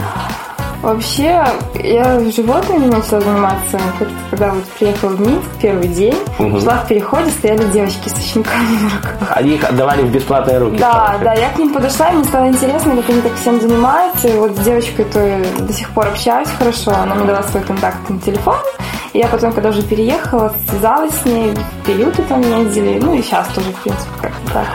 Вообще, 0.84 1.42
я 1.82 2.20
животными 2.30 2.84
начала 2.84 3.18
заниматься, 3.18 3.80
когда 4.30 4.50
вот 4.50 4.64
приехала 4.64 5.10
в 5.10 5.20
Минск 5.26 5.48
первый 5.58 5.88
день, 5.88 6.14
шла 6.60 6.76
в 6.76 6.88
переходе, 6.88 7.30
стояли 7.30 7.64
девочки 7.72 8.10
с 8.10 8.22
щенками 8.22 8.82
на 8.82 8.90
руках. 8.90 9.28
Они 9.34 9.54
их 9.54 9.64
отдавали 9.64 10.02
в 10.02 10.12
бесплатные 10.12 10.58
руки. 10.58 10.76
Да, 10.76 11.16
да, 11.22 11.32
я 11.32 11.48
к 11.48 11.58
ним 11.58 11.72
подошла, 11.72 12.10
и 12.10 12.16
мне 12.16 12.24
стало 12.24 12.48
интересно, 12.48 12.96
как 12.96 13.08
они 13.08 13.22
так 13.22 13.34
всем 13.36 13.62
занимаются. 13.62 14.28
И 14.28 14.36
вот 14.36 14.56
с 14.56 14.60
девочкой 14.60 15.06
то 15.06 15.42
до 15.58 15.72
сих 15.72 15.88
пор 15.88 16.08
общаюсь 16.08 16.50
хорошо, 16.58 16.90
она 16.90 17.14
мне 17.14 17.24
дала 17.24 17.42
свой 17.44 17.62
контактный 17.62 18.18
телефон. 18.18 18.56
И 19.14 19.18
я 19.20 19.28
потом, 19.28 19.52
когда 19.52 19.70
уже 19.70 19.82
переехала, 19.82 20.52
связалась 20.68 21.14
с 21.14 21.24
ней, 21.24 21.54
в 21.54 21.84
приюты 21.86 22.22
там 22.24 22.42
ездили, 22.42 23.00
ну 23.00 23.14
и 23.14 23.22
сейчас 23.22 23.48
тоже, 23.54 23.70
в 23.70 23.80
принципе, 23.80 24.10
как-то 24.20 24.52
так. 24.52 24.66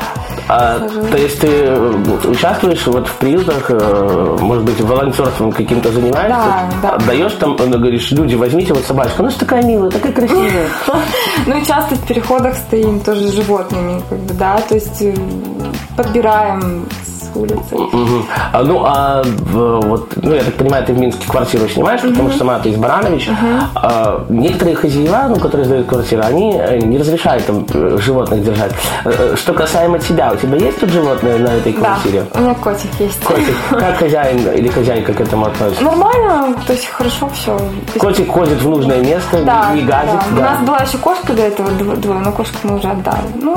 А, 0.52 0.80
то 0.80 1.16
есть 1.16 1.40
ты 1.42 1.48
э, 1.48 2.28
участвуешь 2.28 2.88
вот 2.88 3.08
в 3.08 3.16
приютах, 3.18 3.70
э, 3.70 4.38
может 4.42 4.64
быть, 4.64 4.82
волонтерством 4.82 5.52
каким-то 5.52 5.92
занимаешься? 5.92 6.28
Да, 6.28 6.70
да. 6.82 6.90
Отдаешь 6.96 7.34
там, 7.34 7.56
э, 7.56 7.68
говоришь, 7.68 8.10
люди, 8.10 8.34
возьмите 8.34 8.74
вот 8.74 8.84
собачку, 8.84 9.22
она 9.22 9.30
же 9.30 9.38
такая 9.38 9.62
милая, 9.64 9.92
такая 9.92 10.12
красивая. 10.12 10.68
Ну 11.46 11.56
и 11.56 11.64
часто 11.64 11.96
в 11.96 12.08
переходах 12.08 12.56
стоим 12.56 13.00
тоже 13.00 13.28
с 13.28 13.34
животными, 13.34 14.02
как 14.10 14.18
бы, 14.20 14.34
да, 14.34 14.58
то 14.58 14.74
есть 14.74 15.02
э, 15.04 15.14
подбираем 15.96 16.86
улицы. 17.40 17.76
Мгм. 17.76 18.26
А, 18.54 18.64
Ну, 18.64 18.84
а 18.86 19.22
вот, 19.52 20.14
ну, 20.22 20.34
я 20.34 20.44
так 20.44 20.54
понимаю, 20.56 20.86
ты 20.86 20.94
в 20.94 21.00
Минске 21.00 21.28
квартиру 21.28 21.68
снимаешь, 21.70 22.02
потому 22.02 22.30
что 22.30 22.40
сама 22.40 22.60
ты 22.60 22.70
из 22.70 22.76
Баранович. 22.78 23.30
А, 23.76 24.26
некоторые 24.30 24.76
хозяева, 24.76 25.26
ну, 25.30 25.36
которые 25.38 25.66
сдают 25.66 25.88
квартиру, 25.88 26.22
они 26.26 26.56
э, 26.58 26.78
не 26.80 26.98
разрешают 26.98 27.46
там 27.46 27.66
э, 27.74 27.98
животных 28.02 28.44
держать. 28.44 28.72
Э, 29.06 29.36
Что 29.36 29.54
касаемо 29.54 30.00
тебя, 30.00 30.32
у 30.34 30.36
тебя 30.36 30.58
есть 30.58 30.80
тут 30.80 30.90
животные 30.90 31.38
на 31.38 31.48
этой 31.50 31.74
Да, 31.74 31.80
квартире? 31.80 32.26
у 32.34 32.40
меня 32.40 32.56
котик 32.56 32.90
есть. 33.00 33.24
Котик, 33.24 33.56
как 33.70 33.98
хозяин 33.98 34.48
или 34.52 34.68
хозяйка 34.68 35.14
к 35.14 35.22
этому 35.22 35.46
относится? 35.48 35.84
Нормально, 35.84 36.56
то 36.68 36.74
есть 36.74 36.86
хорошо 36.88 37.30
все. 37.34 37.58
Котик 37.98 38.30
ходит 38.32 38.62
в 38.62 38.70
нужное 38.70 39.02
место, 39.02 39.44
Да, 39.44 39.72
не 39.74 39.82
гадит. 39.84 40.12
да. 40.14 40.24
У 40.32 40.36
да. 40.36 40.42
нас 40.52 40.60
была 40.62 40.78
еще 40.80 40.98
кошка 40.98 41.34
до 41.34 41.42
этого, 41.44 41.68
дво- 41.70 41.96
двое, 41.98 42.20
но 42.20 42.32
кошку 42.32 42.56
мы 42.64 42.78
уже 42.78 42.88
отдали. 42.90 43.24
Ну, 43.42 43.56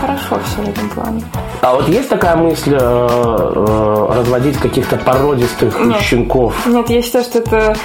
хорошо 0.00 0.38
все 0.44 0.62
в 0.62 0.68
этом 0.68 0.88
плане. 0.90 1.22
А 1.60 1.74
вот 1.74 1.88
есть 1.88 2.08
такая 2.08 2.36
мысль 2.36 2.76
э, 3.24 4.14
разводить 4.18 4.58
каких-то 4.58 4.96
породистых 4.96 5.80
Нет. 5.84 6.00
щенков? 6.00 6.66
Нет, 6.66 6.90
я 6.90 7.02
считаю, 7.02 7.24
что 7.24 7.38
это 7.38 7.76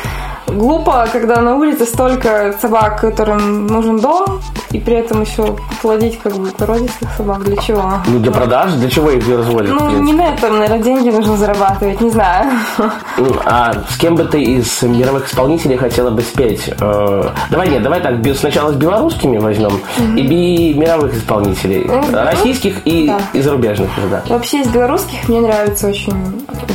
глупо, 0.47 1.07
когда 1.11 1.41
на 1.41 1.55
улице 1.55 1.85
столько 1.85 2.53
собак, 2.61 3.01
которым 3.01 3.67
нужен 3.67 3.99
дом, 3.99 4.41
и 4.71 4.79
при 4.79 4.95
этом 4.95 5.21
еще 5.21 5.55
плодить 5.81 6.19
как 6.21 6.33
бы 6.33 6.47
породистых 6.47 7.09
собак. 7.15 7.43
Для 7.43 7.57
чего? 7.57 7.83
Ну, 8.07 8.19
для 8.19 8.31
продаж? 8.31 8.73
Для 8.73 8.89
чего 8.89 9.11
их 9.11 9.27
разводят? 9.27 9.71
Ну, 9.79 10.01
не 10.01 10.13
на 10.13 10.33
этом, 10.33 10.53
наверное, 10.53 10.79
деньги 10.79 11.09
нужно 11.09 11.37
зарабатывать, 11.37 12.01
не 12.01 12.09
знаю. 12.09 12.49
Ну, 13.17 13.27
А 13.45 13.73
с 13.89 13.97
кем 13.97 14.15
бы 14.15 14.23
ты 14.25 14.41
из 14.41 14.81
мировых 14.81 15.27
исполнителей 15.29 15.77
хотела 15.77 16.09
бы 16.09 16.21
спеть? 16.21 16.69
Э, 16.79 17.29
давай 17.51 17.69
нет, 17.69 17.83
давай 17.83 18.01
так, 18.01 18.15
сначала 18.35 18.71
с 18.71 18.75
белорусскими 18.75 19.37
возьмем 19.37 19.79
и 20.17 20.21
би 20.27 20.73
мировых 20.73 21.15
исполнителей. 21.15 21.83
Мгм. 21.85 22.13
Российских 22.15 22.85
и, 22.85 23.07
Да. 23.07 23.19
и 23.33 23.41
зарубежных 23.41 23.89
уже, 23.97 24.07
да. 24.07 24.23
Вообще 24.27 24.61
из 24.61 24.67
белорусских 24.67 25.27
мне 25.29 25.41
нравится 25.41 25.87
очень 25.87 26.13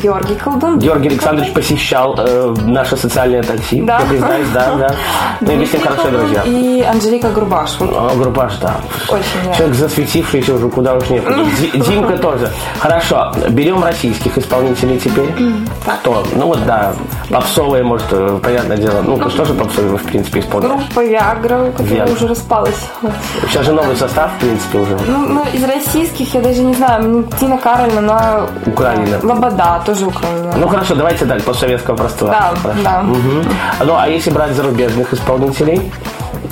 Георгий 0.02 0.34
Колдун. 0.36 0.78
Георгий 0.78 1.08
Александрович 1.08 1.52
посещал 1.52 2.14
э, 2.18 2.54
наше 2.66 2.96
социальное 2.96 3.42
такси. 3.58 3.82
Да. 3.82 4.00
Я 4.00 4.06
признаюсь, 4.06 4.48
да, 4.54 4.74
да. 4.76 4.94
Ну, 5.40 5.52
мы 5.56 5.66
с 5.66 5.72
ним 5.72 5.82
хорошие 5.82 6.10
друзья. 6.10 6.42
И 6.44 6.82
Анжелика 6.82 7.28
Грубаш. 7.30 7.78
Группаж, 7.78 8.52
да. 8.60 8.76
Очень 9.08 9.24
нравится. 9.42 9.56
Человек 9.58 9.76
засветившийся 9.76 10.54
уже 10.54 10.68
куда 10.68 10.94
уж 10.94 11.08
нет. 11.10 11.24
Ди- 11.60 11.78
Димка 11.80 12.16
тоже. 12.18 12.50
Хорошо, 12.78 13.32
берем 13.50 13.82
российских 13.84 14.36
исполнителей 14.38 14.98
теперь. 14.98 15.28
Кто? 16.00 16.24
Ну 16.34 16.46
вот 16.46 16.64
да, 16.66 16.92
попсовые, 17.30 17.84
может, 17.84 18.06
э, 18.10 18.38
понятное 18.42 18.76
дело. 18.76 19.02
Ну, 19.02 19.30
что 19.30 19.44
же 19.44 19.54
попсовые 19.54 19.92
вы, 19.92 19.98
в 19.98 20.04
принципе, 20.04 20.40
исполняете? 20.40 20.76
Группа 20.76 21.04
Виагра, 21.04 21.70
которая 21.72 21.94
Виагра. 21.94 22.12
уже 22.12 22.28
распалась. 22.28 22.86
Сейчас 23.48 23.66
же 23.66 23.72
новый 23.72 23.96
состав, 23.96 24.30
в 24.36 24.40
принципе, 24.40 24.78
уже. 24.78 24.96
Ну, 25.06 25.26
ну, 25.26 25.44
из 25.52 25.64
российских, 25.64 26.34
я 26.34 26.40
даже 26.40 26.62
не 26.62 26.74
знаю, 26.74 27.26
Тина 27.38 27.58
Кароль, 27.58 27.92
она... 27.96 28.46
Украина. 28.66 29.18
Лобода, 29.22 29.82
тоже 29.84 30.06
Украина. 30.06 30.54
Ну 30.56 30.68
хорошо, 30.68 30.94
давайте 30.94 31.26
так, 31.26 31.42
постсоветского 31.42 31.96
простора. 31.96 32.30
Да, 32.30 32.54
Хорошо. 32.62 32.82
да. 32.82 33.02
Мгм. 33.02 33.44
Ну, 33.84 33.94
а 33.96 34.08
если 34.08 34.30
брать 34.30 34.52
зарубежных 34.52 35.12
исполнителей? 35.12 35.92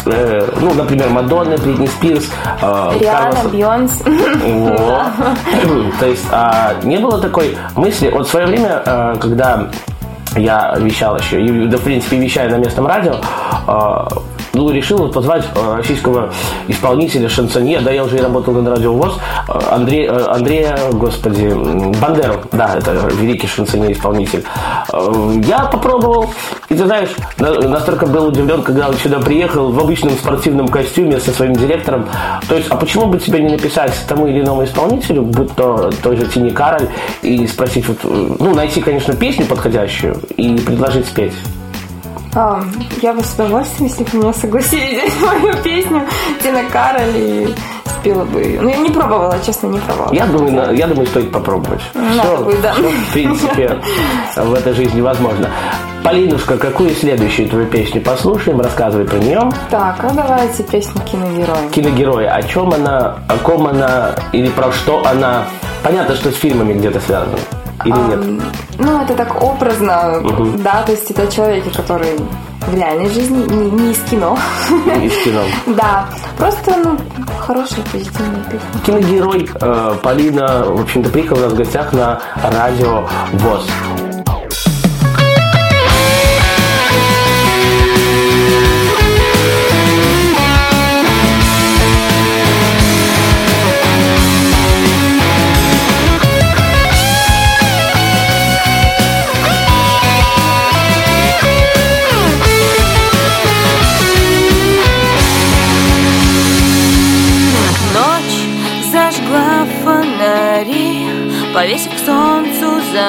Э, 0.06 0.48
ну, 0.60 0.74
например, 0.74 1.08
Мадонна, 1.10 1.56
Бритни 1.56 1.86
Спирс, 1.86 2.28
э, 2.60 2.90
Риана, 3.00 3.48
Бьонс. 3.52 3.92
То 6.00 6.06
есть 6.06 6.24
а, 6.30 6.74
не 6.82 6.98
было 6.98 7.20
такой 7.20 7.56
мысли. 7.74 8.10
Вот 8.10 8.26
в 8.26 8.30
свое 8.30 8.46
время, 8.46 8.82
э, 8.84 9.16
когда 9.20 9.68
я 10.37 10.75
вещал 10.79 11.16
еще, 11.16 11.44
и, 11.44 11.66
да, 11.66 11.77
в 11.79 11.83
принципе, 11.83 12.18
вещаю 12.18 12.51
на 12.51 12.57
местном 12.57 12.87
радио, 12.87 13.14
э, 13.66 14.07
ну, 14.56 14.70
решил 14.70 14.98
вот 14.98 15.12
позвать 15.12 15.44
э, 15.54 15.76
российского 15.76 16.32
исполнителя, 16.68 17.28
шансонье, 17.28 17.80
да, 17.80 17.90
я 17.90 18.04
уже 18.04 18.16
и 18.18 18.20
работал 18.20 18.54
на 18.54 18.70
радио 18.70 18.92
ВОЗ, 18.94 19.18
э, 19.48 19.52
Андрей, 19.70 20.06
э, 20.06 20.24
Андрея, 20.28 20.78
господи, 20.92 21.52
Бандеру, 22.00 22.34
да, 22.52 22.74
это 22.76 22.92
великий 23.20 23.46
шансонье-исполнитель. 23.46 24.44
Э, 24.92 25.32
Я 25.46 25.60
попробовал, 25.66 26.30
и 26.68 26.74
ты 26.74 26.86
знаешь, 26.86 27.10
на- 27.38 27.68
настолько 27.68 28.06
был 28.06 28.26
удивлен, 28.28 28.62
когда 28.62 28.88
он 28.88 28.94
сюда 28.94 29.18
приехал 29.20 29.70
в 29.70 29.78
обычном 29.78 30.12
спортивном 30.12 30.68
костюме 30.68 31.20
со 31.20 31.30
своим 31.32 31.54
директором. 31.54 32.06
То 32.48 32.56
есть, 32.56 32.68
а 32.70 32.76
почему 32.76 33.06
бы 33.06 33.18
тебе 33.18 33.40
не 33.40 33.50
написать 33.50 33.92
тому 34.08 34.26
или 34.26 34.40
иному 34.40 34.64
исполнителю, 34.64 35.22
будь 35.22 35.54
то 35.54 35.90
той 36.02 36.16
же 36.16 36.26
Тини 36.26 36.50
Кароль, 36.50 36.88
и 37.22 37.46
спросить, 37.46 37.86
вот, 37.88 37.98
ну, 38.04 38.54
найти, 38.54 38.80
конечно, 38.80 39.14
песню 39.14 39.46
подходящую 39.46 40.16
и 40.36 40.56
предложить 40.58 41.06
спеть? 41.06 41.34
А, 42.34 42.62
я 43.02 43.12
бы 43.14 43.22
с 43.22 43.32
удовольствием, 43.34 43.90
если 43.90 44.04
бы 44.04 44.18
меня 44.24 44.32
согласились 44.32 45.02
взять 45.14 45.20
мою 45.42 45.54
песню 45.62 46.02
Тина 46.42 46.62
Кароль 46.70 47.16
и 47.16 47.54
спела 47.98 48.24
бы 48.24 48.40
ее. 48.42 48.60
Ну, 48.60 48.68
я 48.68 48.76
не 48.76 48.90
пробовала, 48.90 49.36
честно, 49.44 49.68
не 49.68 49.78
пробовала. 49.78 50.12
Я 50.12 50.26
думаю, 50.26 50.52
на- 50.52 50.70
я 50.72 50.86
думаю, 50.86 51.06
стоит 51.06 51.32
попробовать. 51.32 51.80
Надо 51.94 52.22
Все, 52.22 52.44
будет, 52.44 52.60
да. 52.60 52.74
в 52.74 53.12
принципе, 53.12 53.78
в 54.36 54.52
этой 54.54 54.74
жизни 54.74 55.00
возможно. 55.00 55.48
Полинушка, 56.04 56.56
какую 56.58 56.90
следующую 56.90 57.48
твою 57.48 57.66
песню 57.66 58.00
послушаем? 58.00 58.60
Рассказывай 58.60 59.06
про 59.06 59.16
нее. 59.16 59.50
Так, 59.70 59.96
а 60.04 60.10
давайте 60.14 60.62
песню 60.62 61.00
киногероя. 61.02 61.68
Киногерой, 61.70 62.28
о 62.28 62.42
чем 62.42 62.72
она, 62.72 63.16
о 63.28 63.36
ком 63.42 63.66
она 63.66 64.14
или 64.32 64.48
про 64.50 64.70
что 64.72 65.04
она? 65.06 65.44
Понятно, 65.82 66.14
что 66.14 66.30
с 66.30 66.36
фильмами 66.36 66.74
где-то 66.74 67.00
связано. 67.00 67.36
Или 67.84 67.92
нет? 67.92 68.18
Ам, 68.18 68.42
Ну, 68.78 69.02
это 69.02 69.14
так 69.14 69.42
образно, 69.42 70.22
да, 70.58 70.82
то 70.82 70.92
есть 70.92 71.10
это 71.10 71.30
человек, 71.30 71.64
который 71.74 72.16
в 72.66 72.74
реальной 72.74 73.08
жизни, 73.10 73.44
не, 73.48 73.70
не 73.70 73.92
из 73.92 73.98
кино. 74.10 74.36
Из 75.02 75.24
кино. 75.24 75.42
Да, 75.76 76.06
просто, 76.38 76.74
ну, 76.82 76.96
хорошая, 77.38 77.84
позитивная 77.92 78.42
песня. 78.44 78.80
Киногерой 78.84 79.48
э, 79.60 79.94
Полина, 80.02 80.64
в 80.64 80.80
общем-то, 80.82 81.10
приехала 81.10 81.38
у 81.38 81.42
нас 81.42 81.52
в 81.52 81.56
гостях 81.56 81.92
на 81.92 82.20
радио 82.42 83.06
ВОЗ. 83.34 83.66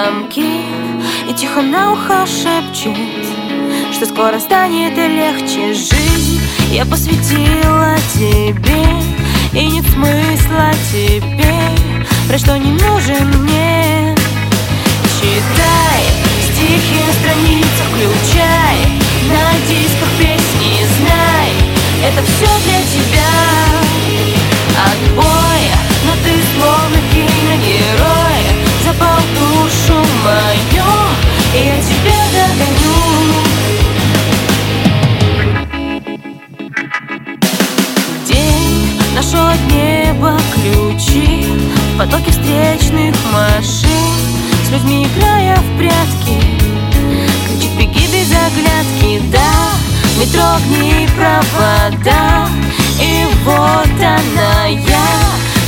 Замки. 0.08 0.62
И 1.30 1.34
тихо 1.34 1.62
на 1.62 1.92
ухо 1.92 2.26
шепчет 2.26 2.96
Что 3.92 4.06
скоро 4.06 4.40
станет 4.40 4.98
легче 4.98 5.74
жизнь 5.74 6.42
Я 6.72 6.86
посвятила 6.86 7.96
тебе 8.14 8.86
И 9.54 9.66
нет 9.66 9.86
смысла 9.94 10.72
теперь 10.92 12.06
Про 12.28 12.38
что 12.38 12.58
не 12.58 12.72
нужен 12.72 13.28
мне. 13.42 14.16
Читай 15.20 16.04
стихи 16.44 17.00
на 17.06 17.14
страницах 17.14 17.88
Включай 17.92 18.78
на 19.30 19.44
дисках 19.68 20.10
песни 20.18 20.86
Знай, 20.98 21.52
это 22.06 22.24
все 22.24 22.50
для 22.66 22.82
тебя 22.94 23.07
ключи 41.18 41.46
В 41.94 41.98
потоке 41.98 42.32
встречных 42.32 43.16
машин 43.32 43.90
С 44.66 44.72
людьми 44.72 45.06
играя 45.06 45.56
в 45.56 45.78
прятки 45.78 46.40
Кричит 47.48 47.72
беги 47.78 48.08
без 48.08 48.32
оглядки, 48.32 49.22
да 49.32 49.72
Метро, 50.20 50.44
огни, 50.56 51.08
провода 51.16 52.48
И 53.02 53.26
вот 53.46 54.00
она 54.00 54.66
я 54.68 55.08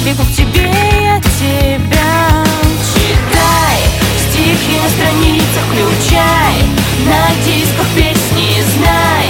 Бегу 0.05 0.23
к 0.23 0.35
тебе 0.35 0.71
и 0.71 1.07
от 1.07 1.23
тебя 1.23 2.43
Читай 2.93 3.79
стихи 4.29 4.79
на 4.81 4.89
страницах 4.89 5.63
Включай 5.71 6.63
на 7.05 7.29
дисках 7.45 7.88
песни 7.95 8.62
Знай, 8.75 9.28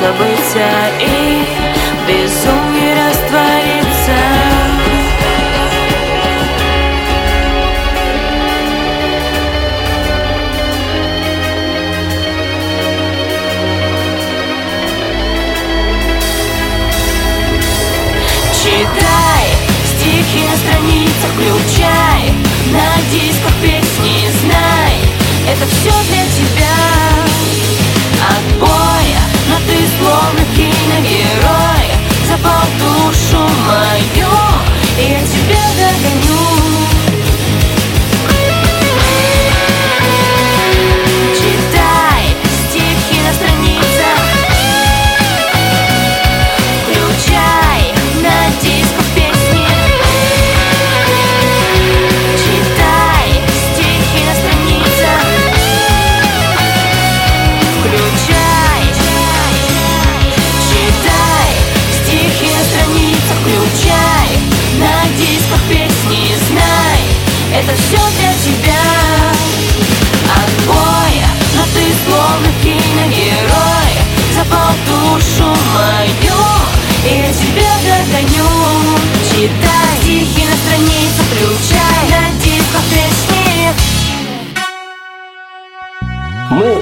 забыться 0.00 0.64
и 1.00 1.44
в 1.92 2.08
безумии 2.08 2.94
раствориться 2.94 4.18
Читай 18.62 19.46
стихи 19.84 20.46
на 20.46 20.56
страницах 20.56 21.30
Включай 21.34 22.32
на 22.72 23.02
дисках 23.10 23.52
песни 23.60 24.28
Знай, 24.42 24.94
это 25.50 25.66
все 25.66 25.90
для 25.90 26.24
тебя 26.26 26.47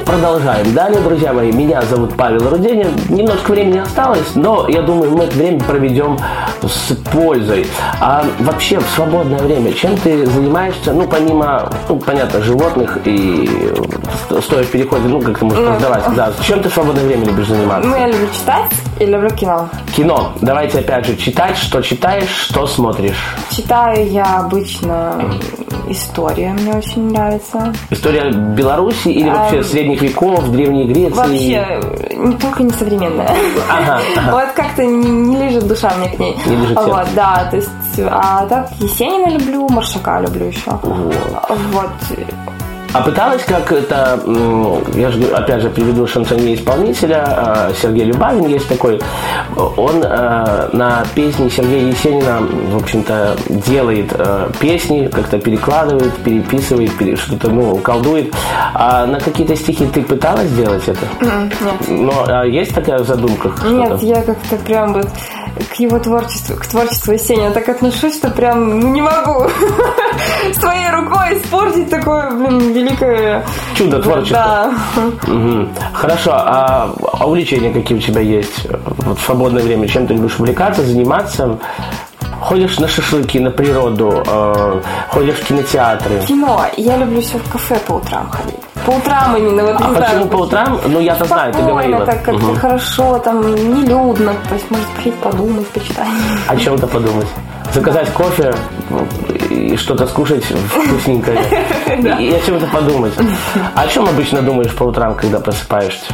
продолжаем. 0.07 0.73
Далее, 0.73 1.01
друзья 1.01 1.33
мои, 1.33 1.53
меня 1.53 1.83
зовут 1.83 2.16
Павел 2.16 2.49
Руденин. 2.49 2.92
Немножко 3.09 3.51
времени 3.51 3.79
осталось, 3.79 4.35
но 4.37 4.66
я 4.69 4.81
думаю, 4.81 5.11
мы 5.11 5.25
это 5.25 5.37
время 5.37 5.61
проведем 5.61 6.16
с 6.62 6.95
пользой. 7.12 7.66
А 8.01 8.25
вообще, 8.40 8.79
в 8.79 8.88
свободное 8.88 9.40
время, 9.40 9.73
чем 9.73 9.97
ты 9.97 10.27
занимаешься? 10.27 10.92
Ну, 10.92 11.07
помимо, 11.07 11.71
ну, 11.88 11.99
понятно, 11.99 12.42
животных 12.42 12.99
и 13.05 13.49
э, 14.31 14.40
стоя 14.40 14.64
в 14.64 14.71
переходе, 14.71 15.09
ну, 15.09 15.21
как 15.21 15.38
ты 15.38 15.45
можешь 15.45 15.66
раздавать. 15.66 16.03
Да, 16.14 16.33
чем 16.42 16.62
ты 16.62 16.69
в 16.69 16.73
свободное 16.73 17.05
время 17.05 17.25
любишь 17.27 17.49
заниматься? 17.49 17.88
Ну, 17.88 17.97
я 17.97 18.07
люблю 18.07 18.29
читать 18.33 18.73
и 18.99 19.07
люблю 19.07 19.31
кино. 19.31 19.69
Кино. 19.95 20.33
Давайте 20.40 20.79
опять 20.79 21.07
же 21.07 21.16
читать, 21.16 21.57
что 21.57 21.81
читаешь, 21.83 22.29
что 22.29 22.66
смотришь. 22.66 23.37
Читаю 23.51 24.11
я 24.11 24.40
обычно 24.40 25.23
история, 25.88 26.53
мне 26.53 26.75
очень 26.75 27.11
нравится. 27.11 27.73
История 27.90 28.31
Беларуси 28.31 29.09
или 29.09 29.29
вообще 29.29 29.62
средних 29.62 30.03
веков, 30.03 30.51
Древней 30.51 30.87
Греции? 30.87 31.14
Вообще, 31.14 31.81
не 32.16 32.37
только 32.37 32.62
не 32.62 32.71
современная. 32.71 33.31
Ага, 33.69 34.01
ага. 34.16 34.31
Вот 34.37 34.53
как-то 34.55 34.85
не, 34.85 35.09
не 35.09 35.37
лежит 35.37 35.66
душа 35.66 35.92
мне 35.97 36.09
к 36.09 36.19
ней. 36.19 36.37
Не 36.47 36.57
лежит 36.57 36.77
Вот, 36.77 36.87
сердце. 36.87 37.11
да, 37.15 37.49
то 37.51 37.57
есть, 37.57 37.71
а 38.11 38.47
так 38.47 38.71
Есенина 38.79 39.29
люблю, 39.31 39.69
Маршака 39.69 40.21
люблю 40.21 40.47
еще. 40.47 40.71
Вот. 40.83 41.91
А 42.93 43.03
пыталась 43.03 43.43
как 43.45 43.71
это, 43.73 44.19
я 44.95 45.11
же 45.11 45.23
опять 45.27 45.61
же 45.61 45.69
приведу 45.69 46.07
шансонье-исполнителя, 46.07 47.69
э, 47.69 47.73
Сергей 47.75 48.05
Любавин 48.05 48.47
есть 48.47 48.69
такой, 48.69 49.01
он 49.77 50.03
э, 50.03 50.69
на 50.73 51.05
песни 51.15 51.51
Сергея 51.51 51.89
Есенина, 51.89 52.39
в 52.41 52.77
общем-то, 52.77 53.37
делает 53.51 54.13
э, 54.17 54.49
песни, 54.61 55.09
как-то 55.09 55.39
перекладывает, 55.39 56.15
переписывает, 56.19 56.97
пере- 56.97 57.17
что-то, 57.17 57.51
ну, 57.51 57.77
колдует. 57.77 58.33
А 58.73 59.05
на 59.05 59.21
какие-то 59.21 59.57
стихи 59.57 59.85
ты 59.87 60.03
пыталась 60.03 60.49
сделать 60.49 60.89
это? 60.89 61.07
Нет. 61.21 61.53
Но 61.89 62.25
а 62.27 62.45
есть 62.47 62.75
такая 62.75 63.01
в 63.01 63.07
задумках? 63.07 63.63
Нет, 63.69 64.03
я 64.03 64.23
как-то 64.23 64.57
прям 64.57 64.95
вот 64.95 65.09
к 65.77 65.81
его 65.81 65.99
творчеству, 65.99 66.57
к 66.57 66.67
творчеству 66.67 67.12
Есенина 67.12 67.51
так 67.51 67.69
отношусь, 67.69 68.17
что 68.17 68.31
прям 68.31 68.81
ну, 68.81 68.89
не 68.89 69.03
могу 69.03 69.47
своей 70.55 70.89
рукой 70.91 71.39
испортить 71.39 71.91
такое, 71.91 72.31
блин, 72.31 72.73
великое... 72.73 73.45
Чудо 73.75 74.01
творчества. 74.01 74.73
Да. 74.97 75.03
Мгм. 75.27 75.69
Хорошо, 75.93 76.33
а, 76.33 76.95
а 77.12 77.27
увлечения 77.27 77.73
какие 77.73 77.99
у 77.99 78.01
тебя 78.01 78.23
есть? 78.23 78.67
Вот 78.99 79.19
в 79.19 79.23
свободное 79.23 79.62
время 79.62 79.87
чем 79.87 80.07
ты 80.07 80.15
любишь 80.15 80.39
увлекаться, 80.39 80.83
заниматься? 80.83 81.59
Ходишь 82.40 82.79
на 82.79 82.87
шашлыки, 82.88 83.40
на 83.40 83.51
природу, 83.51 84.22
э, 84.27 84.81
ходишь 85.09 85.37
в 85.37 85.44
кинотеатры. 85.46 86.20
Кино. 86.27 86.64
Я 86.77 86.96
люблю 86.99 87.20
все 87.20 87.38
в 87.38 87.51
кафе 87.51 87.79
по 87.87 87.94
утрам 87.94 88.29
ходить. 88.31 88.61
По 88.85 88.90
утрам 88.90 89.37
именно. 89.37 89.62
Вот, 89.64 89.77
А 89.81 89.88
не 89.88 89.94
почему 89.96 90.11
знаю, 90.14 90.27
по 90.29 90.37
утрам? 90.37 90.81
Ну, 90.87 91.01
я-то 91.01 91.25
знаю, 91.25 91.53
ты 91.53 91.62
говорила. 91.62 92.07
так 92.07 92.22
как-то 92.22 92.44
Мгм. 92.46 92.57
хорошо, 92.57 93.18
там 93.18 93.40
нелюдно. 93.55 94.35
То 94.49 94.55
есть, 94.55 94.70
может, 94.70 94.87
посидеть, 94.88 95.14
подумать, 95.16 95.66
почитать. 95.68 96.07
О 96.46 96.57
чем-то 96.57 96.87
подумать. 96.87 97.27
Заказать 97.75 98.11
кофе 98.12 98.55
и 99.51 99.77
что-то 99.77 100.07
скушать 100.07 100.44
вкусненькое. 100.44 101.40
И 102.20 102.27
и 102.29 102.33
о 102.35 102.40
чем-то 102.40 102.66
подумать. 102.66 103.12
А 103.75 103.81
О 103.83 103.88
чем 103.88 104.09
обычно 104.09 104.40
думаешь 104.42 104.72
по 104.72 104.85
утрам, 104.85 105.14
когда 105.16 105.40
просыпаешься? 105.40 106.12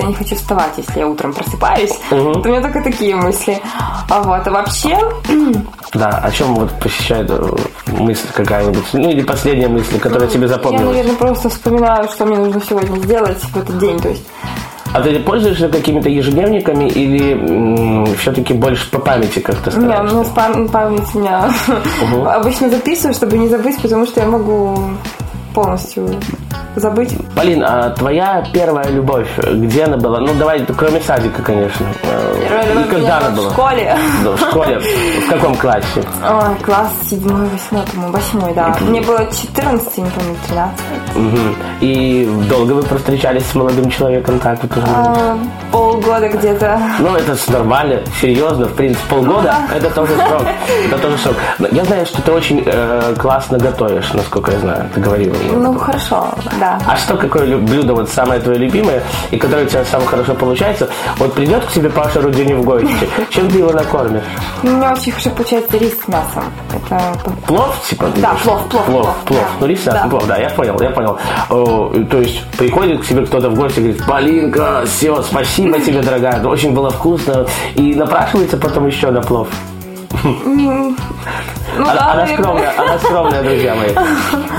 Что 0.00 0.06
я 0.06 0.08
не 0.08 0.14
хочу 0.14 0.34
вставать, 0.36 0.72
если 0.78 0.98
я 1.00 1.06
утром 1.06 1.32
просыпаюсь. 1.34 1.92
Мгм. 2.10 2.42
То 2.42 2.48
у 2.48 2.52
меня 2.52 2.62
только 2.62 2.82
такие 2.82 3.14
мысли. 3.16 3.60
А 4.08 4.22
вот, 4.22 4.46
а 4.46 4.50
вообще, 4.50 4.98
Да, 5.94 6.08
о 6.22 6.30
чем 6.30 6.54
вот 6.54 6.70
посещает 6.78 7.28
э, 7.30 7.56
мысль 7.88 8.28
какая-нибудь? 8.32 8.84
Ну, 8.94 9.10
или 9.10 9.22
последняя 9.22 9.68
мысль, 9.68 9.98
которая 9.98 10.28
тебе 10.28 10.42
Я, 10.42 10.48
запомнилась? 10.48 10.86
наверное, 10.86 11.16
просто 11.16 11.48
вспоминаю, 11.50 12.08
что 12.08 12.24
мне 12.26 12.38
нужно 12.38 12.62
сегодня 12.66 12.96
сделать 13.00 13.38
в 13.42 13.56
этот 13.56 13.76
день. 13.78 13.98
То 14.00 14.08
есть 14.08 14.22
А 14.94 15.00
ты 15.02 15.18
пользуешься 15.20 15.68
какими-то 15.68 16.08
ежедневниками 16.08 16.88
или 16.88 18.14
все-таки 18.16 18.54
больше 18.54 18.88
по 18.90 19.00
памяти 19.00 19.40
как-то 19.40 19.70
стараешься? 19.70 20.14
ну, 20.16 20.22
пам- 20.34 20.68
память 20.70 21.14
у 21.14 21.18
меня 21.18 21.50
обычно 22.34 22.70
записываю, 22.70 23.12
чтобы 23.14 23.36
не 23.36 23.48
забыть, 23.48 23.82
потому 23.82 24.06
что 24.06 24.20
я 24.20 24.26
могу 24.26 24.78
полностью 25.54 26.08
забыть. 26.76 27.16
Полин, 27.34 27.62
а 27.64 27.90
твоя 27.90 28.44
первая 28.52 28.88
любовь, 28.88 29.28
где 29.52 29.84
она 29.84 29.96
была? 29.96 30.20
Ну, 30.20 30.34
давай, 30.34 30.64
кроме 30.76 31.00
садика, 31.00 31.42
конечно. 31.42 31.86
Первая 32.02 32.68
любовь 32.72 32.88
когда 32.90 33.18
она 33.18 33.30
в 33.30 33.36
была? 33.36 33.50
школе. 33.50 33.96
Да, 34.24 34.30
в 34.32 34.40
школе. 34.40 34.80
В 35.26 35.28
каком 35.30 35.54
классе? 35.56 36.02
Ой, 36.28 36.54
класс 36.64 36.92
седьмой, 37.08 37.46
восьмой, 37.48 37.82
по-моему, 37.86 38.12
восьмой, 38.12 38.54
да. 38.54 38.76
Мне 38.80 39.00
было 39.00 39.18
14, 39.26 39.98
не 39.98 40.04
помню, 40.10 40.36
13. 40.48 40.78
Мгм. 41.14 41.56
И 41.80 42.30
долго 42.48 42.72
вы 42.72 42.82
провстречались 42.82 43.46
с 43.46 43.54
молодым 43.54 43.90
человеком 43.90 44.38
так 44.38 44.62
вот 44.62 44.76
уже? 44.76 44.86
А, 44.88 45.38
полгода 45.72 46.28
где-то. 46.28 46.80
Ну, 47.00 47.14
это 47.14 47.36
нормально, 47.50 48.00
серьезно, 48.20 48.66
в 48.66 48.74
принципе, 48.74 49.02
полгода, 49.08 49.54
это 49.74 49.90
тоже 49.90 50.12
срок. 50.16 50.42
Это 50.86 50.98
тоже 50.98 51.18
срок. 51.18 51.36
Я 51.72 51.84
знаю, 51.84 52.06
что 52.06 52.22
ты 52.22 52.32
очень 52.32 52.62
э, 52.64 53.14
классно 53.18 53.58
готовишь, 53.58 54.12
насколько 54.12 54.52
я 54.52 54.58
знаю, 54.58 54.88
ты 54.94 55.00
говорила. 55.00 55.34
мне. 55.34 55.52
Ну, 55.56 55.78
хорошо, 55.78 56.28
да. 56.60 56.78
А 56.86 56.96
что, 56.96 57.16
какое 57.16 57.44
лю- 57.46 57.58
блюдо 57.58 57.94
вот 57.94 58.08
самое 58.10 58.40
твое 58.40 58.58
любимое, 58.58 59.02
и 59.30 59.36
которое 59.38 59.64
у 59.64 59.68
тебя 59.68 59.84
самое 59.84 60.08
хорошо 60.08 60.34
получается? 60.34 60.88
Вот 61.16 61.34
придет 61.34 61.64
к 61.64 61.72
тебе 61.72 61.90
Паша 61.90 62.20
Рудини 62.20 62.52
в 62.52 62.62
гости, 62.62 63.08
чем 63.30 63.50
ты 63.50 63.58
его 63.58 63.72
накормишь? 63.72 64.22
У 64.62 64.66
меня 64.68 64.92
очень 64.92 65.10
хорошо 65.12 65.30
получается 65.30 65.76
рис 65.78 65.94
с 66.04 66.08
мясом. 66.08 66.44
Это 66.72 67.00
Плов, 67.46 67.80
типа? 67.88 68.06
Да, 68.16 68.34
плов, 68.42 68.68
плов, 68.68 68.84
плов. 68.86 69.16
плов. 69.24 69.46
Ну, 69.60 69.66
рис 69.66 69.82
с 69.82 69.86
мясом, 69.86 70.10
плов, 70.10 70.26
да, 70.26 70.36
я 70.36 70.50
понял, 70.50 70.78
я 70.80 70.90
понял. 70.90 71.18
То 71.48 72.18
есть 72.20 72.42
приходит 72.58 73.02
к 73.02 73.06
тебе 73.06 73.24
кто-то 73.26 73.48
в 73.50 73.54
гости 73.54 73.80
и 73.80 73.82
говорит, 73.82 74.06
Полинка, 74.06 74.84
все, 74.86 75.22
спасибо 75.22 75.78
тебе, 75.80 76.02
дорогая, 76.02 76.42
очень 76.44 76.72
было 76.74 76.90
вкусно. 76.90 77.46
И 77.74 77.94
напрашивается 77.94 78.56
потом 78.56 78.86
еще 78.86 79.10
на 79.10 79.22
плов. 79.22 79.48
Ну 81.76 81.84
Она, 81.84 81.94
да, 81.94 82.12
она 82.12 82.26
скромная, 82.26 82.72
она 82.76 82.98
скромная, 82.98 83.42
друзья 83.42 83.74
мои. 83.74 83.90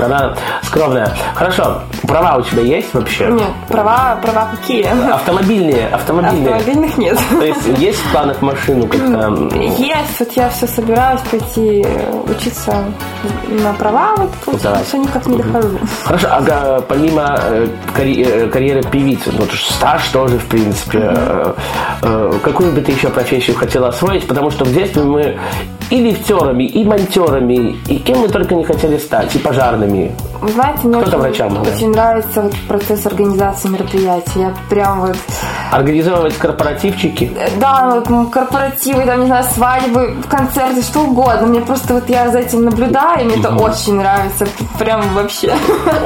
Она 0.02 0.34
скромная. 0.62 1.08
Хорошо, 1.34 1.82
права 2.06 2.36
у 2.36 2.42
тебя 2.42 2.62
есть 2.62 2.92
вообще? 2.94 3.26
Нет, 3.28 3.48
права, 3.68 4.18
права 4.22 4.50
какие? 4.50 4.86
Автомобильные, 5.12 5.88
автомобильные. 5.88 6.54
Автомобильных 6.54 6.98
нет. 6.98 7.18
То 7.30 7.44
есть 7.44 7.66
есть 7.78 7.98
в 7.98 8.12
планах 8.12 8.40
машину 8.42 8.86
как-то? 8.86 9.48
Есть, 9.56 10.18
вот 10.20 10.32
я 10.32 10.48
все 10.50 10.66
собираюсь 10.66 11.20
пойти 11.30 11.84
учиться 12.28 12.84
на 13.48 13.72
права, 13.74 14.14
вот 14.46 14.62
Давай. 14.62 14.82
все 14.84 14.98
никак 14.98 15.26
не 15.26 15.36
дохожу. 15.36 15.78
Хорошо, 16.04 16.28
а 16.30 16.80
помимо 16.82 17.38
э, 17.38 17.66
карье- 17.94 18.44
э, 18.44 18.48
карьеры 18.48 18.82
певицы, 18.82 19.30
ну, 19.32 19.44
стаж 19.52 20.08
тоже, 20.08 20.38
в 20.38 20.46
принципе, 20.46 20.98
э, 21.02 21.52
э, 22.02 22.32
какую 22.42 22.72
бы 22.72 22.80
ты 22.80 22.92
еще 22.92 23.08
профессию 23.08 23.56
хотела 23.56 23.88
освоить? 23.88 24.26
Потому 24.26 24.50
что 24.50 24.64
в 24.64 24.72
детстве 24.72 25.02
мы 25.02 25.38
и 25.90 26.00
лифтерами, 26.00 26.64
и 26.64 26.84
монтерами, 27.02 27.76
и 27.88 27.98
кем 27.98 28.18
мы 28.20 28.28
только 28.28 28.54
не 28.54 28.64
хотели 28.64 28.96
стать, 28.98 29.34
и 29.34 29.38
пожарными. 29.38 30.12
Вы 30.40 30.48
знаете, 30.50 30.86
мне 30.86 31.00
Кто-то 31.00 31.18
очень, 31.18 31.18
врачам 31.18 31.54
да. 31.54 31.70
очень 31.70 31.90
нравится 31.90 32.42
вот 32.42 32.54
процесс 32.68 33.06
организации 33.06 33.68
мероприятий. 33.68 34.40
Я 34.40 34.54
прям 34.68 35.00
вот 35.00 35.16
Организовывать 35.72 36.36
корпоративчики. 36.36 37.32
Да, 37.58 37.90
вот 37.94 38.08
м, 38.10 38.26
корпоративы, 38.30 39.04
там, 39.06 39.20
не 39.20 39.26
знаю, 39.26 39.44
свадьбы, 39.54 40.14
концерты, 40.28 40.82
что 40.82 41.00
угодно. 41.00 41.46
Мне 41.46 41.60
просто 41.60 41.94
вот 41.94 42.08
я 42.10 42.30
за 42.30 42.40
этим 42.40 42.64
наблюдаю, 42.64 43.22
и 43.22 43.24
мне 43.24 43.36
это 43.36 43.54
очень 43.56 43.94
нравится. 43.94 44.46
Прям 44.78 45.02
вообще. 45.14 45.52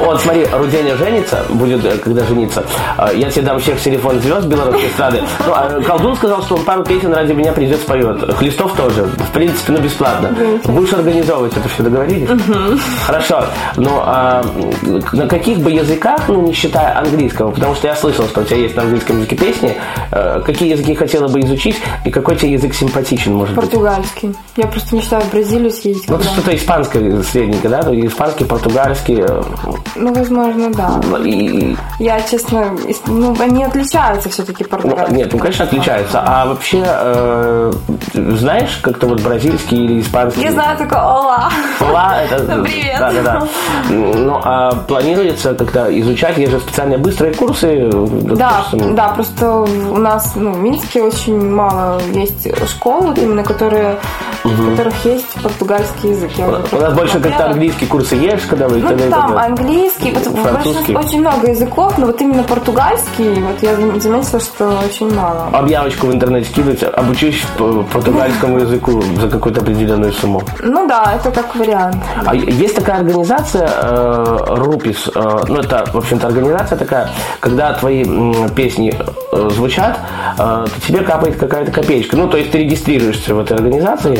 Вот, 0.05 0.21
смотри, 0.21 0.45
Руденя 0.53 0.95
женится, 0.95 1.43
будет, 1.49 1.83
э, 1.83 1.97
когда 1.97 2.23
жениться. 2.23 2.63
А, 2.97 3.11
Я 3.11 3.29
тебе 3.29 3.43
дам 3.45 3.59
всех 3.59 3.81
телефон 3.81 4.19
звезд 4.21 4.47
белорусской 4.47 4.87
эстрады. 4.87 5.21
Ну, 5.45 5.51
а 5.53 5.81
Колдун 5.85 6.15
сказал, 6.15 6.41
что 6.43 6.55
он 6.55 6.63
пару 6.63 6.83
песен 6.83 7.13
ради 7.13 7.33
меня 7.33 7.51
придет 7.51 7.81
споет. 7.81 8.33
Хлистов 8.35 8.73
тоже. 8.75 9.03
В 9.03 9.31
принципе, 9.33 9.73
ну, 9.73 9.79
бесплатно. 9.79 10.33
Будешь 10.63 10.93
организовывать 10.93 11.57
это 11.57 11.67
все, 11.67 11.83
договорились? 11.83 12.29
Хорошо. 13.05 13.43
Ну, 13.75 13.89
а 14.01 14.45
на 15.11 15.27
каких 15.27 15.59
бы 15.59 15.71
языках, 15.71 16.21
ну, 16.29 16.41
не 16.41 16.53
считая 16.53 16.97
английского, 16.97 17.51
потому 17.51 17.75
что 17.75 17.87
я 17.87 17.95
слышал, 17.95 18.25
что 18.27 18.41
у 18.41 18.43
тебя 18.43 18.57
есть 18.57 18.75
на 18.75 18.83
английском 18.83 19.17
языке 19.17 19.35
песни, 19.35 19.56
э, 20.11 20.41
какие 20.45 20.71
языки 20.71 20.95
хотела 20.95 21.27
бы 21.27 21.39
изучить, 21.41 21.77
и 22.05 22.09
какой 22.11 22.35
тебе 22.35 22.53
язык 22.53 22.73
симпатичен, 22.73 23.33
может 23.33 23.55
быть? 23.55 23.65
Португальский. 23.69 24.35
Я 24.55 24.67
просто 24.67 24.95
мечтаю 24.95 25.21
в 25.23 25.31
Бразилию 25.31 25.71
съездить. 25.71 26.09
Ну, 26.09 26.19
что-то 26.21 26.55
испанское 26.55 27.21
средненькое, 27.23 27.69
да? 27.69 27.81
Ну, 27.85 27.93
Испанский, 28.07 28.45
португальский. 28.45 29.21
э, 29.21 29.43
Ну, 29.95 30.13
возможно, 30.13 30.69
да. 30.73 30.99
и- 31.23 31.47
и, 31.71 31.77
Я, 31.99 32.21
честно, 32.21 32.75
ну, 33.07 33.35
они 33.39 33.63
отличаются 33.63 34.29
все-таки 34.29 34.63
Ну, 34.63 34.69
португальские. 34.69 35.17
нет, 35.17 35.33
ну, 35.33 35.39
конечно, 35.39 35.65
отличаются. 35.65 36.21
А 36.25 36.45
вообще, 36.45 36.83
э, 36.85 37.71
знаешь, 38.13 38.79
как-то 38.81 39.07
вот 39.07 39.21
бразильский 39.21 39.77
или 39.85 40.01
испанский? 40.01 40.41
Я 40.41 40.51
знаю 40.51 40.77
только 40.77 40.95
«Ола». 40.95 41.49
Ла, 41.81 42.17
это... 42.29 42.43
Ну, 42.57 42.63
привет. 42.63 42.95
Да, 42.99 43.11
да, 43.11 43.21
да. 43.23 43.47
Ну, 43.89 44.39
а 44.43 44.71
планируется 44.87 45.53
как-то 45.53 45.87
изучать, 45.99 46.37
есть 46.37 46.51
же 46.51 46.59
специальные 46.59 46.97
быстрые 46.97 47.33
курсы? 47.33 47.67
э, 47.67 47.89
Да, 48.35 48.65
да, 48.73 49.09
просто 49.09 49.46
у 49.51 49.97
нас 49.97 50.33
ну, 50.35 50.51
в 50.53 50.59
Минске 50.59 51.01
очень 51.03 51.49
мало 51.49 52.01
есть 52.13 52.47
школ, 52.67 53.01
вот 53.01 53.17
именно 53.17 53.43
которые, 53.43 53.97
в 54.43 54.69
которых 54.71 55.05
есть 55.05 55.33
португальский 55.41 56.09
язык. 56.11 56.31
Я 56.37 56.47
уже 56.49 56.61
У 56.71 56.79
нас 56.79 56.93
больше 56.93 57.13
как-то 57.13 57.29
смотрела. 57.29 57.51
английский 57.51 57.85
курсы 57.85 58.15
есть, 58.15 58.45
когда 58.47 58.67
вы... 58.67 58.77
Ну, 58.77 58.89
там 59.09 59.31
это- 59.33 59.41
английский, 59.45 60.11
вот 60.13 60.23
Французский. 60.23 60.95
очень 60.95 61.21
много 61.21 61.47
языков, 61.49 61.97
но 61.97 62.05
вот 62.07 62.21
именно 62.21 62.43
португальский, 62.43 63.41
вот 63.41 63.61
я 63.61 63.75
зам- 63.75 63.99
заметила, 64.01 64.39
что 64.39 64.79
очень 64.85 65.13
мало. 65.13 65.47
Объявочку 65.53 66.07
в 66.07 66.13
интернете 66.13 66.49
скидывать, 66.49 66.83
обучусь 66.83 67.43
по- 67.57 67.83
португальскому 67.83 68.59
языку 68.59 69.01
за 69.21 69.29
какую-то 69.29 69.61
определенную 69.61 70.11
сумму. 70.13 70.41
Ну 70.61 70.87
да, 70.87 71.13
это 71.15 71.31
как 71.31 71.55
вариант. 71.55 71.97
А 72.25 72.35
есть 72.35 72.75
такая 72.75 72.97
организация 72.97 73.67
э, 73.67 74.35
Рупис, 74.49 75.09
э, 75.13 75.39
ну 75.47 75.57
это, 75.59 75.85
в 75.93 75.97
общем-то, 75.97 76.27
организация 76.27 76.77
такая, 76.77 77.09
когда 77.39 77.73
твои 77.73 78.03
песни 78.55 78.93
э, 79.31 79.36
звучат, 79.49 79.99
э, 80.37 80.65
то 80.73 80.81
тебе 80.87 81.01
капает 81.01 81.37
какая-то 81.37 81.71
копеечка. 81.71 82.17
Ну, 82.17 82.27
то 82.27 82.37
есть 82.37 82.51
ты 82.51 82.59
регистрируешься 82.59 83.35
в 83.35 83.39
этой 83.39 83.57
организации, 83.57 84.19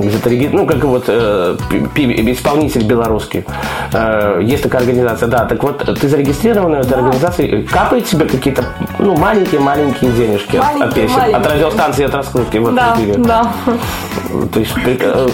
м, 0.00 0.08
где 0.08 0.18
ты 0.18 0.30
реги- 0.30 0.50
ну, 0.52 0.66
как 0.66 0.82
вот 0.84 1.04
э, 1.08 1.56
исполнитель 2.04 2.84
белорусский. 2.84 3.44
Э, 3.92 4.40
есть 4.42 4.62
такая 4.62 4.82
организация, 4.82 5.28
да. 5.28 5.44
Так 5.44 5.62
вот, 5.62 5.78
ты 6.00 6.08
зарегистрирована 6.08 6.78
в 6.82 6.86
этой 6.86 6.94
организации, 6.98 7.62
капает 7.62 8.06
тебе 8.06 8.26
какие-то, 8.26 8.64
ну, 8.98 9.16
маленькие-маленькие 9.16 10.10
денежки 10.12 10.56
от- 10.56 10.64
от, 10.64 10.74
Маленькие, 10.78 11.04
песен, 11.06 11.16
от 11.20 11.26
маленькие. 11.32 11.52
радиостанции, 11.54 12.04
от 12.04 12.14
раскрутки. 12.14 12.56
Вот, 12.58 12.74
Да, 12.74 12.96
да. 13.18 13.52
То 14.52 14.60
есть, 14.60 14.72
э, 14.86 15.28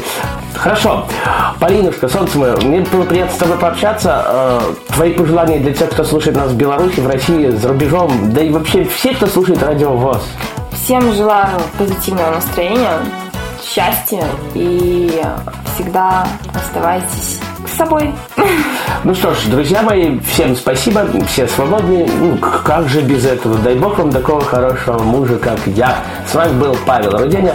хорошо. 0.55 1.07
Полинушка, 1.61 2.09
солнце 2.09 2.39
мое, 2.39 2.57
мне 2.59 2.81
было 2.93 3.05
приятно 3.05 3.35
с 3.35 3.39
тобой 3.39 3.57
пообщаться. 3.59 4.25
Э, 4.27 4.61
Твои 4.95 5.13
пожелания 5.13 5.59
для 5.59 5.73
тех, 5.73 5.91
кто 5.91 6.05
слушает 6.05 6.37
нас 6.37 6.51
в 6.51 6.57
Беларуси, 6.57 7.01
в 7.01 7.07
России, 7.09 7.49
за 7.51 7.69
рубежом, 7.69 8.33
да 8.33 8.41
и 8.43 8.51
вообще 8.51 8.85
все, 8.85 9.13
кто 9.15 9.27
слушает 9.27 9.63
радио 9.63 9.91
ВОЗ. 9.97 10.23
Всем 10.73 11.13
желаю 11.13 11.49
позитивного 11.79 12.35
настроения, 12.35 12.91
счастья 13.65 14.25
и 14.55 15.23
всегда 15.75 16.27
оставайтесь 16.55 17.41
с 17.67 17.77
собой. 17.77 18.13
Ну 19.05 19.15
что 19.15 19.35
ж, 19.35 19.47
друзья 19.47 19.83
мои, 19.83 20.19
всем 20.21 20.55
спасибо, 20.57 21.07
все 21.27 21.47
свободны. 21.47 22.07
Ну, 22.07 22.39
как 22.39 22.89
же 22.89 23.03
без 23.03 23.25
этого? 23.25 23.57
Дай 23.59 23.75
бог 23.75 23.99
вам 23.99 24.11
такого 24.11 24.41
хорошего 24.41 24.99
мужа, 25.01 25.37
как 25.39 25.59
я. 25.67 25.97
С 26.27 26.35
вами 26.35 26.59
был 26.59 26.77
Павел 26.87 27.19
Руденя. 27.19 27.55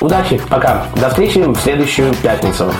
Удачи, 0.00 0.40
пока. 0.48 0.84
До 0.96 1.08
встречи 1.08 1.38
в 1.38 1.56
следующую 1.60 2.14
пятницу. 2.14 2.72